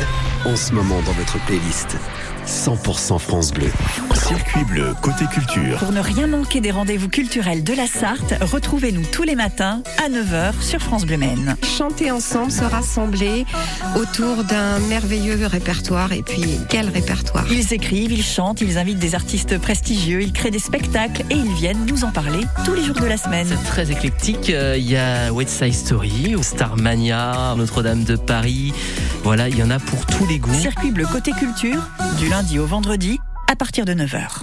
[0.45, 1.95] en ce moment dans votre playlist.
[2.47, 3.71] 100% France Bleu.
[4.13, 5.77] Circuit bleu, côté culture.
[5.79, 10.09] Pour ne rien manquer des rendez-vous culturels de la Sarthe, retrouvez-nous tous les matins à
[10.09, 11.55] 9h sur France Bleu Maine.
[11.77, 13.45] chanter ensemble, se rassembler
[13.95, 16.11] autour d'un merveilleux répertoire.
[16.13, 20.51] Et puis, quel répertoire Ils écrivent, ils chantent, ils invitent des artistes prestigieux, ils créent
[20.51, 23.47] des spectacles et ils viennent nous en parler tous les jours de la semaine.
[23.65, 24.49] très éclectique.
[24.49, 28.73] Euh, Il y a West Side Story, Starmania, Notre-Dame de Paris.
[29.23, 30.53] Voilà, il y en a pour tous les goûts.
[30.53, 31.81] Circuit bleu côté culture,
[32.19, 33.17] du lundi au vendredi,
[33.49, 34.41] à partir de 9h.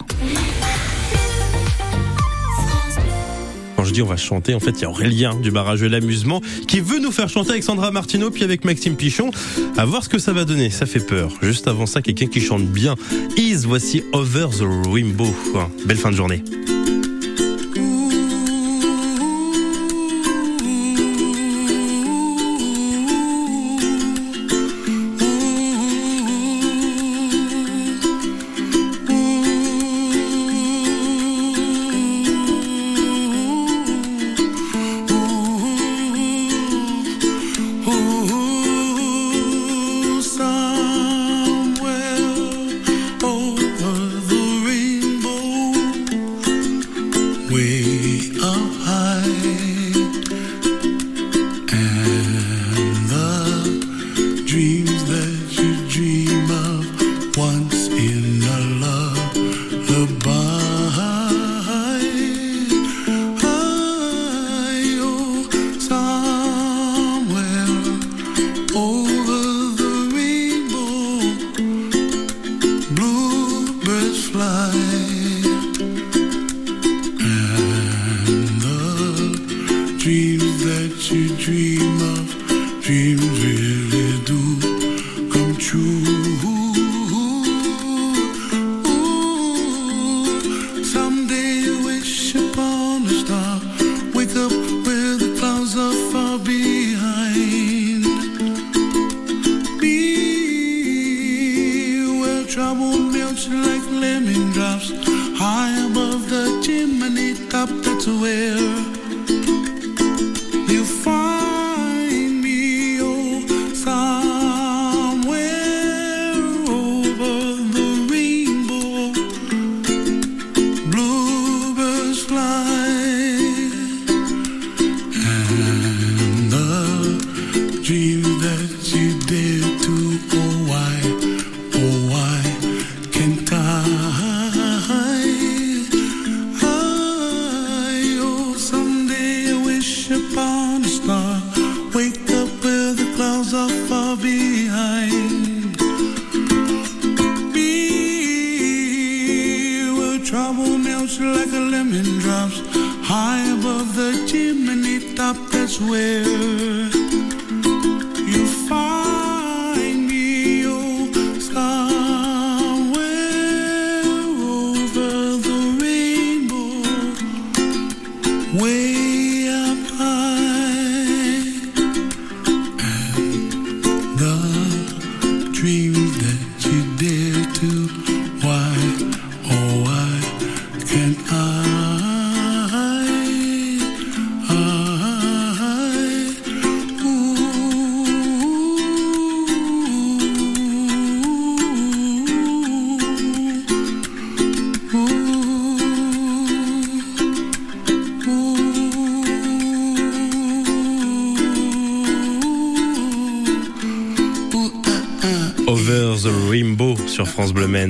[3.77, 5.89] Quand je dis on va chanter, en fait, il y a Aurélien du barrage de
[5.89, 9.31] l'amusement qui veut nous faire chanter avec Sandra Martineau puis avec Maxime Pichon.
[9.77, 10.71] À voir ce que ça va donner.
[10.71, 11.33] Ça fait peur.
[11.43, 12.95] Juste avant ça, quelqu'un qui chante bien.
[13.37, 15.29] Is, voici Over the Rainbow.
[15.85, 16.43] Belle fin de journée.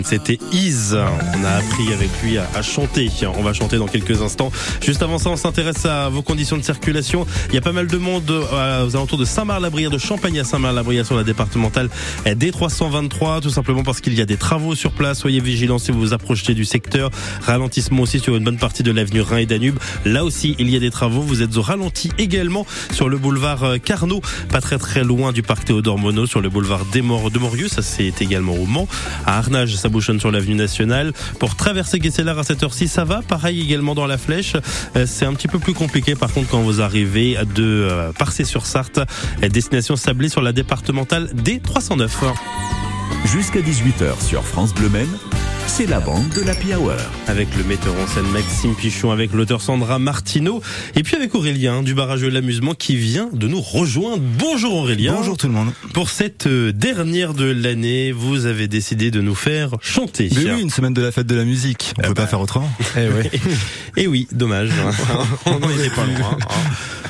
[0.04, 0.38] C'était
[0.91, 3.09] On a appris avec lui à, chanter.
[3.37, 4.51] On va chanter dans quelques instants.
[4.80, 7.26] Juste avant ça, on s'intéresse à vos conditions de circulation.
[7.49, 10.45] Il y a pas mal de monde euh, aux alentours de Saint-Marc-la-Brière, de Champagne à
[10.45, 11.89] Saint-Marc-la-Brière sur la départementale
[12.26, 15.18] D323, tout simplement parce qu'il y a des travaux sur place.
[15.18, 17.11] Soyez vigilants si vous vous approchez du secteur.
[17.43, 19.78] Ralentissement aussi sur une bonne partie de l'avenue Rhin et Danube.
[20.05, 21.22] Là aussi, il y a des travaux.
[21.22, 24.20] Vous êtes au ralenti également sur le boulevard euh, Carnot,
[24.51, 27.01] pas très très loin du parc Théodore Monod, sur le boulevard de
[27.39, 27.68] Morieux.
[27.68, 28.89] Ça, c'est également au Mans.
[29.26, 30.53] À Arnage, ça sur l'avenue.
[31.38, 33.22] Pour traverser Guesseler à cette heure-ci, ça va.
[33.22, 34.56] Pareil également dans la flèche.
[34.96, 39.00] Euh, C'est un petit peu plus compliqué par contre quand vous arrivez de euh, Parcé-sur-Sarthe,
[39.50, 42.08] destination Sablé sur la départementale D309.
[43.26, 45.08] Jusqu'à 18h sur France Bleu Maine,
[45.66, 46.92] c'est la bande de l'Happy Hour.
[47.28, 50.60] Avec le metteur en scène Maxime Pichon, avec l'auteur Sandra Martineau,
[50.94, 54.22] et puis avec Aurélien du barrage de l'amusement qui vient de nous rejoindre.
[54.38, 55.14] Bonjour Aurélien.
[55.14, 55.72] Bonjour tout le monde.
[55.94, 60.28] Pour cette euh, dernière de l'année, vous avez décidé de nous faire chanter.
[60.34, 61.94] Mais oui, une semaine de la fête de la musique.
[61.98, 62.70] On peut pas faire autrement.
[62.96, 63.40] Eh oui.
[63.96, 64.68] Et oui, dommage.
[64.70, 64.90] hein.
[65.46, 66.36] On n'en était pas loin.
[66.40, 66.54] hein.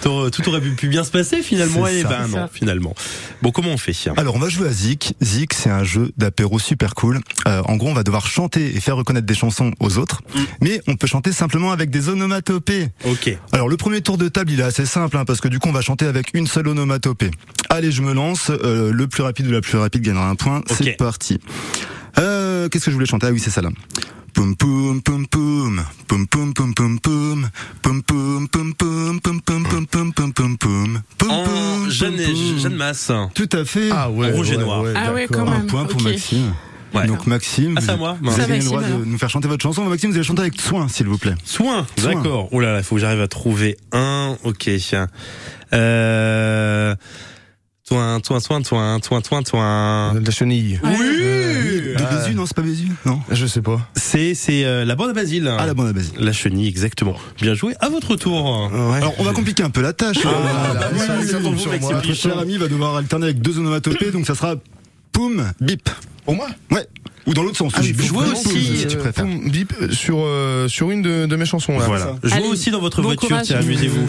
[0.03, 1.87] Tout aurait pu bien se passer finalement.
[1.87, 2.09] Et ça.
[2.09, 2.51] ben non, ça.
[2.53, 2.95] finalement.
[3.41, 5.15] Bon, comment on fait Alors on va jouer à Zik.
[5.23, 7.21] Zik c'est un jeu d'apéro super cool.
[7.47, 10.21] Euh, en gros on va devoir chanter et faire reconnaître des chansons aux autres.
[10.61, 12.89] Mais on peut chanter simplement avec des onomatopées.
[13.07, 13.37] Ok.
[13.53, 15.69] Alors le premier tour de table il est assez simple hein, parce que du coup
[15.69, 17.31] on va chanter avec une seule onomatopée.
[17.71, 18.51] Allez je me lance.
[18.51, 20.63] Euh, le plus rapide ou la plus rapide gagnera un point.
[20.71, 21.39] C'est parti.
[22.19, 23.71] Euh, Qu'est-ce que je voulais chanter Ah oui c'est ça là.
[24.35, 27.49] Poum poum poum poum poum poum poum poum poum
[27.83, 32.17] poum poum poum poum poum poum poum poum poum poum poum Jeanne,
[32.59, 33.13] Jeanne Masse.
[33.35, 33.91] Tout à fait.
[33.93, 34.85] Ah ouais, rouge et noir.
[34.95, 36.01] Ah ouais, quand Un point pour.
[36.03, 36.55] Maxime.
[36.95, 37.07] Ouais.
[37.07, 38.17] Donc Maxime, Ah, vous, moi.
[38.23, 39.85] vous Ça avez le droit de nous faire chanter votre chanson.
[39.85, 41.35] Maxime, vous allez chanter avec soin, s'il vous plaît.
[41.45, 42.15] Soin, Soin.
[42.15, 42.49] d'accord.
[42.53, 44.37] Oh là là, il faut que j'arrive à trouver un.
[44.45, 44.69] Ok.
[45.73, 46.95] Euh...
[47.89, 50.15] Toin, toin, toin, toin, toin, toin, toin.
[50.15, 50.81] La chenille.
[50.85, 50.91] Oui.
[50.99, 53.81] De Bézu, non, c'est pas Bézu, non Je sais pas.
[53.97, 55.53] C'est c'est euh, la bande à Basile.
[55.59, 56.15] Ah, la bande à Basile.
[56.19, 57.17] La chenille, exactement.
[57.41, 57.75] Bien joué.
[57.81, 58.71] À votre tour.
[58.95, 60.19] Alors, on va compliquer un peu la tâche.
[60.25, 61.93] Ah, Euh, bah, oui, ça, oui, ça oui, oui, sur oui, moi.
[61.95, 64.55] Notre cher ami va devoir alterner avec deux onomatopées, donc ça sera
[65.13, 65.89] poum, bip.
[66.25, 66.87] Pour moi Ouais.
[67.27, 67.73] Ou dans l'autre sens.
[67.77, 69.25] Ah, Je je vois aussi, aussi, si tu préfères.
[69.25, 71.85] Poum, bip euh, sur euh, sur une de, de mes chansons là.
[71.87, 72.17] Voilà.
[72.23, 73.47] Jouez Allez, aussi dans votre bon voiture, courage.
[73.47, 74.07] tiens, amusez-vous.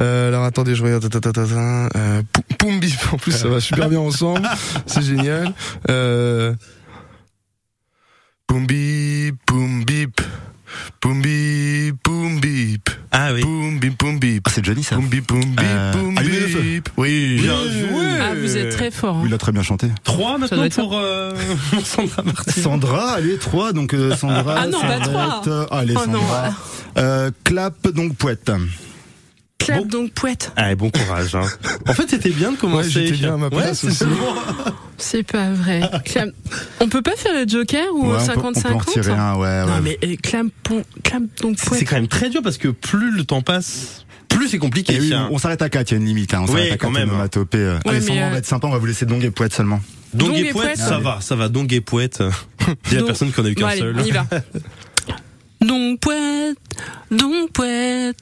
[0.00, 1.08] Euh, alors attendez, je regarde.
[1.08, 2.98] ta, ta, ta, ta, ta, euh, poum, poum bip.
[3.12, 4.48] En plus, ça va super bien ensemble.
[4.86, 5.52] C'est génial.
[5.88, 6.52] Euh,
[8.46, 10.20] poum bip, poum bip,
[11.00, 12.90] poum bip, poum bip.
[13.10, 13.40] Ah oui.
[13.42, 14.42] Poum bip, poum bip.
[14.46, 14.96] Ah, c'est Johnny ça.
[14.96, 16.60] Poum bip, poum bip, Euh, poum allumez le feu.
[16.60, 16.88] bip.
[16.96, 17.38] Oui.
[17.40, 18.04] Bien joué.
[18.20, 19.16] Ah, vous êtes très fort.
[19.16, 19.26] Oui, hein.
[19.28, 19.88] il a très bien chanté.
[20.04, 20.82] Trois Ça maintenant doit être ça.
[20.82, 21.32] pour euh,
[21.84, 22.52] Sandra Martin.
[22.52, 24.54] Sandra, allez, trois, donc euh, Sandra.
[24.58, 25.42] Ah non, ça pas va trois.
[25.48, 26.20] euh, allez, Oh non.
[26.20, 26.54] Sandra.
[26.98, 28.50] Euh, clap, donc poète.
[29.64, 29.86] Clap Bon.
[29.86, 30.52] donc poète.
[30.56, 31.34] Allez, bon courage.
[31.34, 31.46] Hein.
[31.88, 33.04] En fait, c'était bien de commencer.
[33.06, 33.98] Ouais, bien à ma place Ouais, aussi.
[33.98, 34.06] c'est.
[34.98, 35.80] C'est pas vrai.
[36.04, 36.28] Clap.
[36.80, 39.12] On peut pas faire le joker ou Ouais, on peut- on peut en 50-50 retirer
[39.12, 41.84] un, ouais, Non mais euh, clap, pon- clap donc C'est poète.
[41.88, 44.94] quand même très dur parce que plus le temps passe, plus c'est compliqué.
[44.94, 46.34] Et oui, on s'arrête à 4, il y a une limite.
[46.34, 46.40] Hein.
[46.42, 47.10] On Oui, s'arrête à quand 4 même.
[47.10, 47.74] euh.
[47.74, 49.30] Ouais, Allez, mais, Sandra, on euh, va être sympa, on va vous laisser dong et
[49.30, 49.80] poète seulement.
[50.14, 51.48] Dong Dong et et poète, ça va, ça va.
[51.48, 52.22] Dong et poète.
[52.92, 53.96] Il y a personne qui en a eu qu'un seul.
[53.98, 54.26] on y va.
[55.60, 56.56] Donc poète,
[57.10, 58.16] donc poète,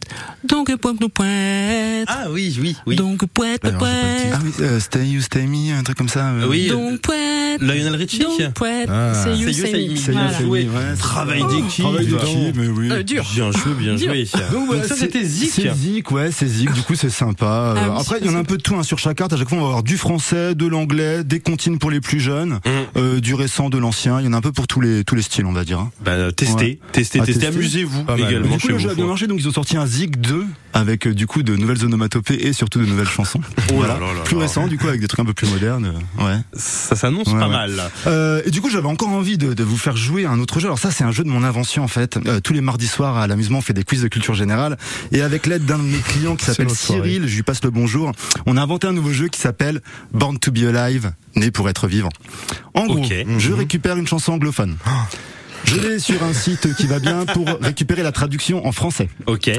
[0.45, 2.07] donc poète, donc poète.
[2.09, 2.97] Ah oui, oui, oui.
[2.97, 4.33] Donc poète, poète.
[4.33, 6.29] Ah oui, euh, Stay You, Stay Me, un truc comme ça.
[6.31, 6.47] euh.
[6.49, 7.61] Oui, Donc poète.
[7.61, 8.21] Lionel Richie.
[8.21, 8.89] Donc poète.
[8.91, 9.13] Ah.
[9.15, 9.97] C'est you, C'est you, me.
[9.97, 10.91] C'est You, Voilà.
[10.91, 10.97] Ouais.
[10.99, 11.85] Travail Oh, d'équipe.
[11.85, 12.91] Travail d'équipe, mais oui.
[12.91, 13.25] Euh, dur.
[13.35, 14.27] Bien joué, bien joué.
[14.53, 15.51] Donc, voilà, ça, c'est- c'était Zik.
[15.53, 16.73] C'est Zik, ouais, c'est Zik.
[16.73, 17.47] Du coup, c'est sympa.
[17.47, 19.33] Euh, Ah après, il y en a un peu de tout hein, sur chaque carte.
[19.33, 22.21] À chaque fois, on va avoir du français, de l'anglais, des comptines pour les plus
[22.21, 22.69] jeunes, Mm.
[22.97, 24.21] euh, du récent, de l'ancien.
[24.21, 25.79] Il y en a un peu pour tous les tous les styles, on va dire.
[25.81, 25.91] hein.
[26.05, 27.33] Bah, testez, testez, testez.
[27.41, 27.47] testez.
[27.47, 28.40] Amusez-vous Pas mal.
[28.41, 30.21] Également Du coup, chez le jeu a bien marché, donc ils ont sorti un Zik
[30.21, 33.41] 2 avec euh, du coup de nouvelles onomatopées et surtout de nouvelles chansons.
[33.73, 33.95] Oh là voilà.
[34.01, 34.43] là là plus là.
[34.43, 35.93] récent, du coup, avec des trucs un peu plus modernes.
[36.19, 36.41] euh, Ouais.
[36.55, 37.53] Ça s'annonce Ouais, pas ouais.
[37.53, 37.73] mal.
[38.07, 40.59] Euh, et du coup, j'avais encore envie de, de vous faire jouer à un autre
[40.61, 40.67] jeu.
[40.67, 42.17] Alors ça, c'est un jeu de mon invention en fait.
[42.27, 44.77] Euh, tous les mardis soirs à l'amusement, on fait des quiz de culture générale.
[45.13, 46.71] Et avec l'aide d'un de mes clients qui s'appelle.
[46.71, 48.13] Cyril, je lui passe le bonjour.
[48.47, 49.81] On a inventé un nouveau jeu qui s'appelle
[50.13, 52.11] Born to be Alive, né pour être vivant.
[52.75, 53.05] En gros,
[53.39, 54.77] je récupère une chanson anglophone.
[55.65, 59.09] Je l'ai sur un site qui va bien pour récupérer la traduction en français.
[59.27, 59.51] Ok.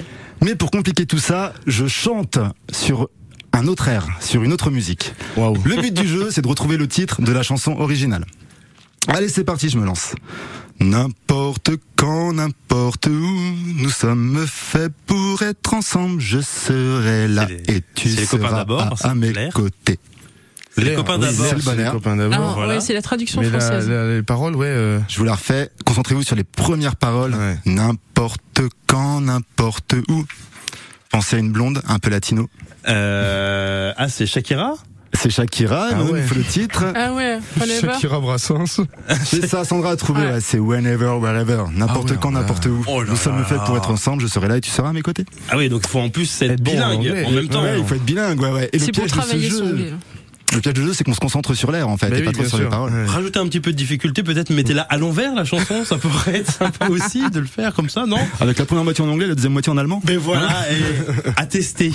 [0.44, 2.40] Mais pour compliquer tout ça, je chante
[2.72, 3.10] sur
[3.54, 5.14] un autre air, sur une autre musique.
[5.38, 5.58] Waouh.
[5.66, 8.26] Le but du jeu, c'est de retrouver le titre de la chanson originale.
[9.08, 10.16] Allez, c'est parti, je me lance.
[10.80, 13.12] N'importe quand, n'importe où,
[13.78, 16.20] nous sommes faits pour être ensemble.
[16.20, 19.54] Je serai là et tu seras à, à mes clair.
[19.54, 20.00] côtés.
[20.78, 21.46] Les copains d'abord.
[21.78, 22.38] les copains d'abord.
[22.40, 22.74] Ah, voilà.
[22.76, 23.90] ouais, c'est la traduction Mais française.
[23.90, 24.68] la- les paroles, ouais.
[24.68, 25.70] euh, Je vous la refais.
[25.86, 27.34] Concentrez-vous sur les premières paroles.
[27.36, 27.58] Ouais.
[27.66, 30.26] N'importe quand, n'importe où.
[31.12, 32.48] Pensez à une blonde, un peu latino.
[32.88, 34.76] Euh, ah, c'est Shakira?
[35.14, 36.22] C'est Shakira, Ah ouais.
[36.22, 36.86] il faut le titre.
[36.96, 37.40] Ah ouais.
[37.82, 38.80] Shakira Brassens.
[39.26, 40.32] C'est ça, Sandra a trouvé, Ouais.
[40.36, 42.40] ouais, c'est whenever, wherever, n'importe Ah ouais, quand, là.
[42.40, 42.82] n'importe où.
[42.88, 44.94] Oh là Nous sommes faits pour être ensemble, je serai là et tu seras à
[44.94, 45.26] mes côtés.
[45.50, 47.62] Ah oui, donc il faut en plus être, Être bon en bilingue en même temps.
[47.62, 48.70] Ouais, il faut être bilingue, ouais, ouais.
[48.72, 49.94] Et le C'est pour piège de ce jeu.
[50.54, 52.26] Le piège de jeu, c'est qu'on se concentre sur l'air, en fait, Bah et oui,
[52.26, 52.92] pas trop sur les paroles.
[52.92, 53.06] Ouais.
[53.06, 56.52] Rajouter un petit peu de difficulté, peut-être mettez-la à l'envers la chanson, ça pourrait être
[56.52, 59.36] sympa aussi de le faire comme ça, non Avec la première moitié en anglais, la
[59.36, 60.02] deuxième moitié en allemand.
[60.08, 61.92] Mais voilà, et à tester.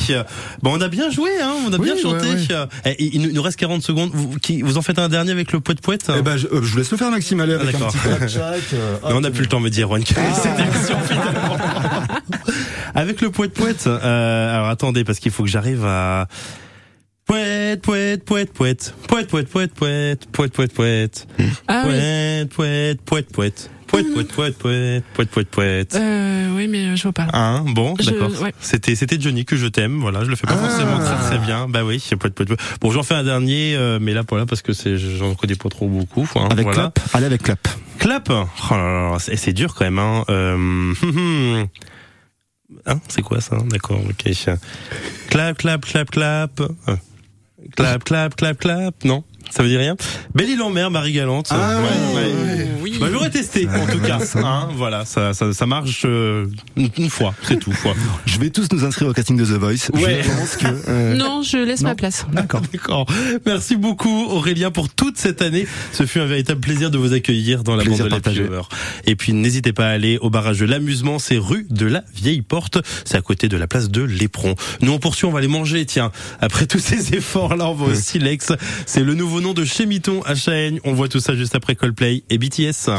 [0.63, 2.27] Bon, on a bien joué, hein, on a Oui, bien chanté.
[2.29, 4.11] ouais, Eh, Il nous reste 40 secondes.
[4.13, 6.63] Vous, qui, vous en faites un dernier avec le poète poète Eh ben, je, euh,
[6.63, 7.99] je vous laisse le faire, Maxime, allez, avec un petit
[8.75, 11.57] euh, Mais on n'a plus le temps, me dit Erwan, que cette émission finalement.
[12.95, 13.87] Avec le poète poète.
[13.87, 16.29] Euh, alors attendez, parce qu'il faut que j'arrive à.
[17.27, 18.95] Pouette, pouette, pouette, pouette.
[19.09, 20.27] Pouette, pouette, pouette, pouette.
[20.31, 21.27] Pouette, pouette, pouette.
[21.67, 23.71] Pouette, pouette, pouette, pouette.
[23.89, 25.95] Pouette, pouette, pouette, pouette, pouette, pouette, pouette.
[25.97, 27.27] Euh, oui, mais je vois pas.
[27.33, 28.31] Hein, bon, d'accord.
[28.41, 28.55] Ouais.
[28.61, 29.99] C'était, c'était Johnny que je t'aime.
[29.99, 31.69] Voilà, je le fais pas forcément très très bien.
[31.69, 32.61] Bah oui, pouette, pouette, pouette.
[32.81, 35.69] Bon, j'en fais un dernier, euh, mais là, voilà, parce que c'est, j'en connais pas
[35.69, 36.29] trop beaucoup.
[36.49, 37.01] Avec clap.
[37.13, 37.67] Allez avec clap.
[37.99, 38.29] Clap.
[38.31, 39.99] Oh là là, c'est, dur quand même.
[39.99, 40.25] Hein.
[40.31, 41.65] Euh...
[42.87, 44.33] hein c'est quoi ça D'accord, ok.
[45.29, 46.63] Clap, clap, clap, clap.
[47.75, 49.05] Clap, clap, clap, clap.
[49.05, 49.97] Non, ça veut dire rien.
[50.35, 51.49] Belle île en mer, Marie Galante.
[51.51, 52.69] Ah Ouais, ouais.
[52.83, 52.99] Oui.
[53.01, 54.19] Bah, j'aurais testé en tout cas.
[54.37, 57.73] Hein, voilà, ça, ça, ça marche euh, une, fois, c'est tout.
[57.73, 57.95] Fois.
[58.27, 59.91] Je vais tous nous inscrire au casting de The Voice.
[59.95, 60.23] Ouais.
[60.23, 61.91] Je pense que, euh, Non, je laisse non.
[61.91, 62.27] ma place.
[62.33, 62.61] D'accord.
[62.73, 63.07] D'accord.
[63.47, 65.67] Merci beaucoup Aurélien pour toute cette année.
[65.93, 68.63] Ce fut un véritable plaisir de vous accueillir dans la Plaisir bande de la.
[69.07, 72.43] Et puis n'hésitez pas à aller au barrage de l'amusement, c'est rue de la Vieille
[72.43, 74.55] Porte, c'est à côté de la place de l'Éperon.
[74.83, 76.13] Nous on poursuit, on va aller manger, tiens.
[76.41, 78.53] Après tous ces efforts là, on va au Silex.
[78.87, 80.81] C'est le nouveau nom de chez Miton à Chahaigne.
[80.85, 82.91] On voit tout ça juste après Coldplay et BTS.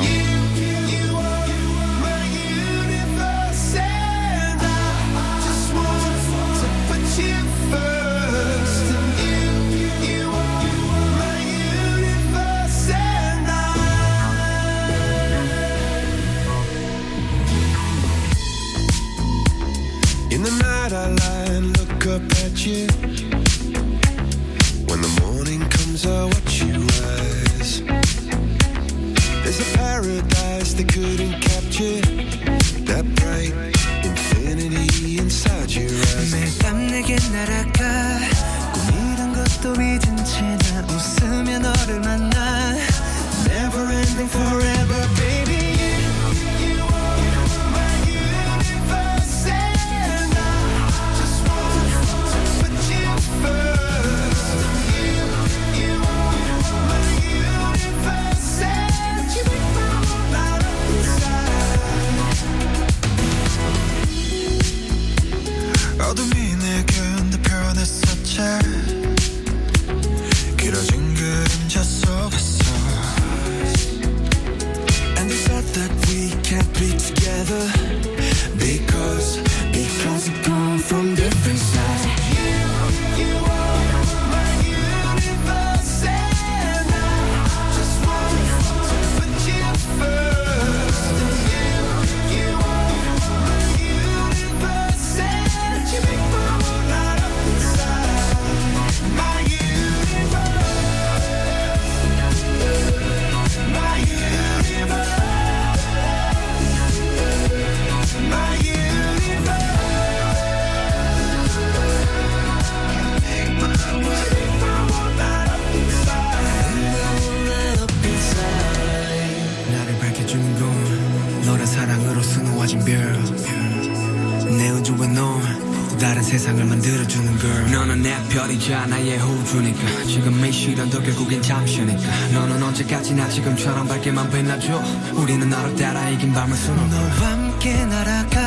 [129.57, 134.81] 나의 호주니까 지금 이 시련도 결국엔 잠시니까 너는 언제까지나 지금처럼 밝게만 빛나줘.
[135.15, 138.37] 우리는 너를 따라 이긴 밤을 수놓아 너와 함께 날아가.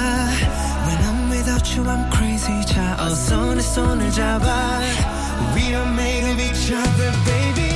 [0.86, 2.64] When I'm without you I'm crazy.
[2.66, 4.80] 자 어서 내 손을 잡아.
[5.54, 7.69] We are made of each other baby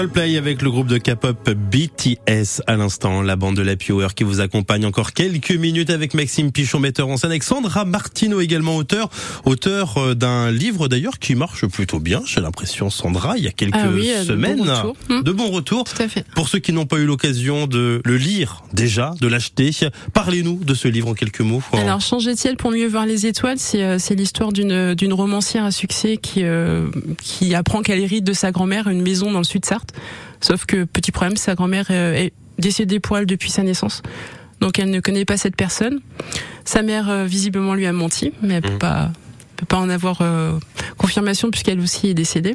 [0.00, 4.24] Coldplay avec le groupe de K-pop BTS à l'instant, la bande de la Hour qui
[4.24, 9.10] vous accompagne encore quelques minutes avec Maxime Pichon, metteur en scène, Alexandra Martino également auteur,
[9.44, 13.52] auteur euh, d'un livre d'ailleurs qui marche plutôt bien, j'ai l'impression Sandra, il y a
[13.52, 14.72] quelques Ah oui, euh, de semaines.
[15.10, 15.20] Hmm.
[15.22, 15.84] de bons retours.
[15.98, 16.24] À fait.
[16.34, 19.70] Pour ceux qui n'ont pas eu l'occasion de le lire déjà, de l'acheter,
[20.14, 21.62] parlez-nous de ce livre en quelques mots.
[21.74, 25.70] Alors, changer de ciel pour mieux voir les étoiles, c'est euh, l'histoire d'une romancière à
[25.70, 26.88] succès qui euh,
[27.22, 29.89] qui apprend qu'elle hérite de sa grand-mère une maison dans le sud Sarthe.
[30.40, 34.02] Sauf que petit problème, sa grand-mère euh, est décédée pour elle depuis sa naissance.
[34.60, 36.00] Donc elle ne connaît pas cette personne.
[36.64, 39.10] Sa mère euh, visiblement lui a menti, mais elle peut pas
[39.60, 40.58] peut pas en avoir euh,
[40.96, 42.54] confirmation puisqu'elle aussi est décédée.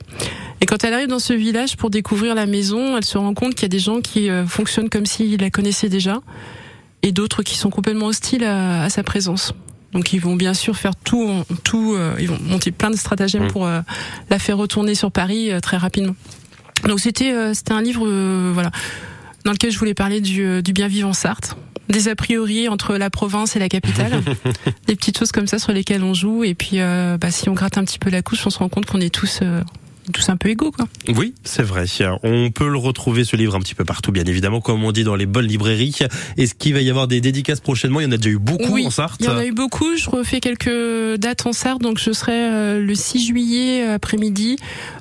[0.60, 3.54] Et quand elle arrive dans ce village pour découvrir la maison, elle se rend compte
[3.54, 6.22] qu'il y a des gens qui euh, fonctionnent comme s'ils la connaissaient déjà
[7.04, 9.54] et d'autres qui sont complètement hostiles à, à sa présence.
[9.94, 11.30] Donc ils vont bien sûr faire tout,
[11.64, 13.82] tout, euh, ils vont monter plein de stratagèmes pour euh,
[14.30, 16.16] la faire retourner sur Paris très rapidement.
[16.84, 18.72] Donc c'était euh, c'était un livre euh, voilà
[19.46, 21.56] dans lequel je voulais parler du, euh, du bien vivre en Sarthe,
[21.88, 24.22] des a priori entre la province et la capitale,
[24.88, 26.44] des petites choses comme ça sur lesquelles on joue.
[26.44, 28.70] Et puis euh, bah, si on gratte un petit peu la couche, on se rend
[28.70, 29.62] compte qu'on est tous euh,
[30.12, 30.88] tous un peu égaux quoi.
[31.16, 31.86] Oui, c'est vrai.
[32.24, 35.04] On peut le retrouver ce livre un petit peu partout, bien évidemment, comme on dit
[35.04, 35.96] dans les bonnes librairies.
[36.38, 38.00] Est-ce qu'il va y avoir des dédicaces prochainement?
[38.00, 39.22] Il y en a déjà eu beaucoup oui, en Sarthe.
[39.22, 39.96] Il y en a eu beaucoup.
[39.96, 44.58] Je refais quelques dates en Sarthe, donc je serai euh, le 6 juillet euh, après-midi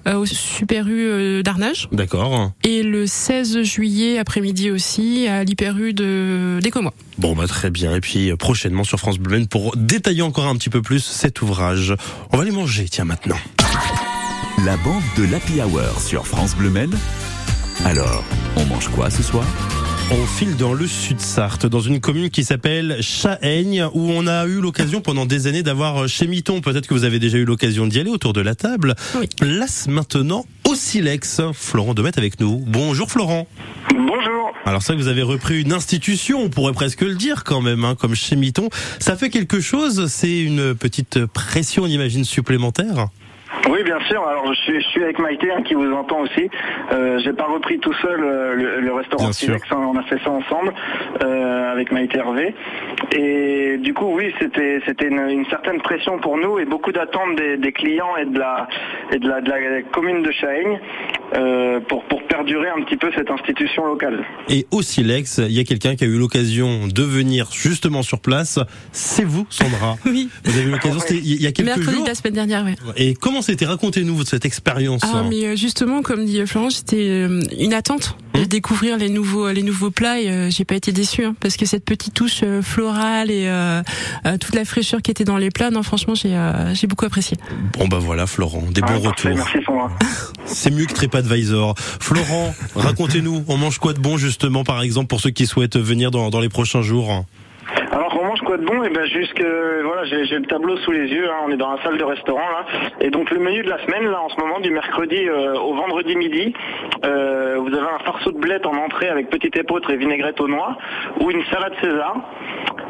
[0.06, 1.88] euh, au Super U d'Arnage.
[1.92, 2.52] D'accord.
[2.62, 6.94] Et le 16 juillet après-midi aussi à l'Hyper U de d'Écomois.
[7.18, 7.94] Bon, bah très bien.
[7.94, 11.94] Et puis prochainement sur France Bleu pour détailler encore un petit peu plus cet ouvrage.
[12.32, 13.38] On va les manger, tiens maintenant.
[14.64, 16.96] La bande de l'Happy Hour sur France Bleu Maine.
[17.84, 18.24] Alors,
[18.56, 19.44] on mange quoi ce soir?
[20.10, 24.46] On file dans le sud Sarthe, dans une commune qui s'appelle Chahaigne, où on a
[24.46, 26.60] eu l'occasion pendant des années d'avoir chez Miton.
[26.60, 28.94] Peut-être que vous avez déjà eu l'occasion d'y aller autour de la table.
[29.38, 31.42] Place maintenant au Silex.
[31.52, 32.62] Florent Demet avec nous.
[32.66, 33.46] Bonjour Florent.
[33.90, 34.52] Bonjour.
[34.64, 37.96] Alors ça, vous avez repris une institution, on pourrait presque le dire quand même, hein,
[37.96, 38.70] comme chez Miton.
[38.98, 40.06] Ça fait quelque chose?
[40.06, 43.08] C'est une petite pression, on imagine, supplémentaire?
[43.70, 44.26] Oui, bien sûr.
[44.26, 46.48] Alors, je suis, je suis avec Maïté hein, qui vous entend aussi.
[46.92, 49.46] Euh, J'ai pas repris tout seul euh, le, le restaurant Bien sûr.
[49.48, 49.64] Silex.
[49.72, 50.72] hein, on a fait ça ensemble
[51.22, 52.54] euh, avec Maïté Hervé.
[53.16, 57.36] Et du coup, oui, c'était c'était une, une certaine pression pour nous et beaucoup d'attentes
[57.36, 58.68] des, des clients et de la
[59.12, 60.80] et de la, de la commune de Chahaigne
[61.36, 64.24] euh, pour pour perdurer un petit peu cette institution locale.
[64.48, 68.20] Et au Silex, il y a quelqu'un qui a eu l'occasion de venir justement sur
[68.20, 68.58] place.
[68.92, 69.96] C'est vous, Sandra.
[70.06, 70.28] Oui.
[70.44, 72.04] Vous avez eu l'occasion, il y a quelques Mercredi jours.
[72.04, 72.74] de la semaine dernière, oui.
[72.96, 75.02] Et comment c'était Racontez-nous cette expérience.
[75.04, 79.10] Ah, mais euh, justement, comme dit Florent, c'était euh, une attente Hum de découvrir les
[79.10, 80.20] nouveaux les nouveaux plats.
[80.20, 83.46] Et euh, j'ai pas été déçue hein, parce que cette petite touche euh, florale et
[83.46, 83.80] euh,
[84.26, 87.04] euh, toute la fraîcheur qui était dans les plats, non, franchement, j'ai euh, j'ai beaucoup
[87.04, 87.36] apprécié.
[87.78, 89.46] Bon bah voilà, Florent, des Ah, bons parfait, retours.
[89.54, 89.58] Merci.
[90.46, 91.74] C'est mieux que TripAdvisor.
[91.78, 96.10] Florent, racontez-nous, on mange quoi de bon justement, par exemple, pour ceux qui souhaitent venir
[96.10, 97.24] dans, dans les prochains jours
[97.92, 99.42] Alors on mange quoi de bon Et ben jusque
[99.84, 101.28] voilà, j'ai le tableau sous les yeux.
[101.30, 102.64] hein, on est dans la salle de restaurant là.
[103.00, 105.74] Et donc le menu de la semaine là, en ce moment, du mercredi euh, au
[105.74, 106.52] vendredi midi,
[107.04, 110.48] euh, vous avez un farceau de blettes en entrée avec petite épeautre et vinaigrette aux
[110.48, 110.76] noix,
[111.20, 112.16] ou une salade César.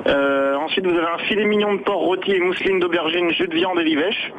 [0.06, 3.54] Euh, ensuite, vous avez un filet mignon de porc rôti et mousseline d'aubergine, jus de
[3.54, 4.32] viande et livèche,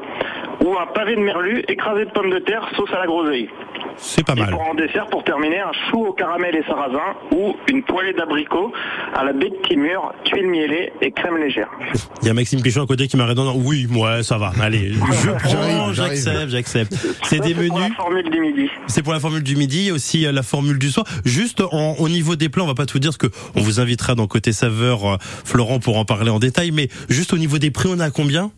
[0.64, 3.50] ou un pavé de merlu écrasé de pommes de terre, sauce à la groseille.
[3.98, 4.50] C'est pas Et mal.
[4.52, 8.74] pour en dessert, pour terminer, un chou au caramel et sarrasin ou une poêlée d'abricot
[9.16, 11.70] à la baie de Timur, tuiles mielées et crème légère.
[12.22, 14.52] Il y a Maxime Pichon à côté qui m'a répondu oui, ouais, ça va.
[14.62, 16.96] Allez, je prends, j'accepte, j'accepte.
[17.24, 17.90] C'est des Ça, pour menus.
[17.90, 18.70] la formule du midi.
[18.88, 21.06] C'est pour la formule du midi, il y a aussi euh, la formule du soir.
[21.26, 23.80] Juste en, au niveau des plats, on va pas tout dire, parce que on vous
[23.80, 26.72] invitera dans côté saveur, euh, Florent, pour en parler en détail.
[26.72, 28.52] Mais juste au niveau des prix, on à combien?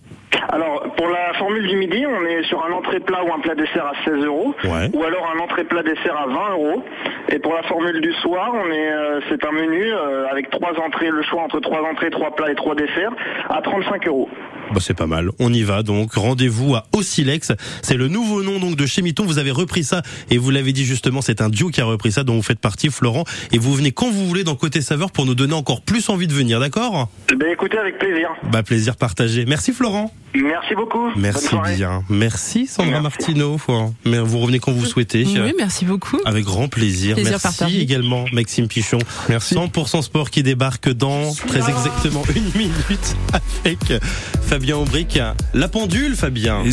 [0.49, 0.76] Alors, pour
[1.37, 4.23] formule du midi, on est sur un entrée plat ou un plat dessert à 16
[4.25, 4.89] euros, Ouais.
[4.93, 6.83] ou alors un entrée plat dessert à 20 euros.
[7.29, 10.73] Et pour la formule du soir, on est, euh, c'est un menu euh, avec trois
[10.79, 13.11] entrées, le choix entre trois entrées, trois plats et trois desserts
[13.49, 14.29] à 35 euros.
[14.73, 15.29] Bah, c'est pas mal.
[15.39, 16.13] On y va donc.
[16.15, 17.53] Rendez-vous à Osilex.
[17.81, 19.23] C'est le nouveau nom donc de chez Miton.
[19.25, 22.11] Vous avez repris ça et vous l'avez dit justement, c'est un duo qui a repris
[22.11, 23.23] ça dont vous faites partie, Florent.
[23.53, 26.27] Et vous venez quand vous voulez dans côté saveur pour nous donner encore plus envie
[26.27, 27.07] de venir, d'accord?
[27.31, 28.29] Eh Ben écoutez, avec plaisir.
[28.51, 29.45] Bah plaisir partagé.
[29.45, 30.11] Merci Florent.
[30.43, 31.09] Merci beaucoup.
[31.15, 32.03] Merci bien.
[32.09, 33.57] Merci Sandra Martineau.
[34.05, 35.25] Mais Vous revenez quand vous souhaitez.
[35.25, 36.19] Oui, merci beaucoup.
[36.25, 37.15] Avec grand plaisir.
[37.15, 37.81] Plaisir Merci partagé.
[37.81, 38.99] également Maxime Pichon.
[39.29, 39.55] Merci.
[39.55, 43.15] 100% sport qui débarque dans très exactement une minute
[43.63, 44.01] avec
[44.41, 45.19] Fabien Aubric.
[45.53, 46.63] La pendule, Fabien.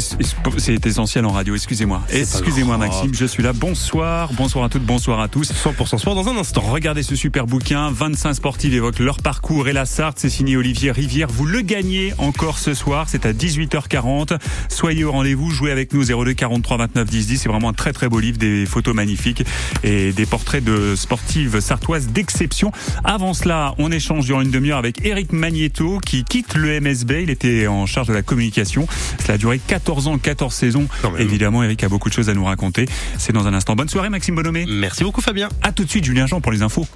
[0.58, 2.02] C'est essentiel en radio, excusez-moi.
[2.10, 2.78] Excusez-moi.
[2.78, 3.52] Maxime, je suis là.
[3.52, 5.50] Bonsoir, bonsoir à toutes, bonsoir à tous.
[5.52, 6.62] 100% sport dans un instant.
[6.62, 10.90] Regardez ce super bouquin, 25 sportifs évoquent leur parcours et la Sarthe, c'est signé Olivier
[10.90, 11.28] Rivière.
[11.30, 14.38] Vous le gagnez encore ce soir, c'est à 18 18h40.
[14.68, 17.38] Soyez au rendez-vous, jouez avec nous 02 43 29 10 10.
[17.38, 19.44] C'est vraiment un très très beau livre, des photos magnifiques
[19.82, 22.72] et des portraits de sportives sartoises d'exception.
[23.04, 27.22] Avant cela, on échange durant une demi-heure avec Eric Magneto qui quitte le MSB.
[27.22, 28.86] Il était en charge de la communication.
[29.22, 30.88] Cela a duré 14 ans, 14 saisons.
[31.18, 32.86] Évidemment, Eric a beaucoup de choses à nous raconter.
[33.18, 33.76] C'est dans un instant.
[33.76, 34.66] Bonne soirée, Maxime Bonhomé.
[34.68, 35.48] Merci beaucoup, Fabien.
[35.62, 36.86] À tout de suite, Julien Jean, pour les infos.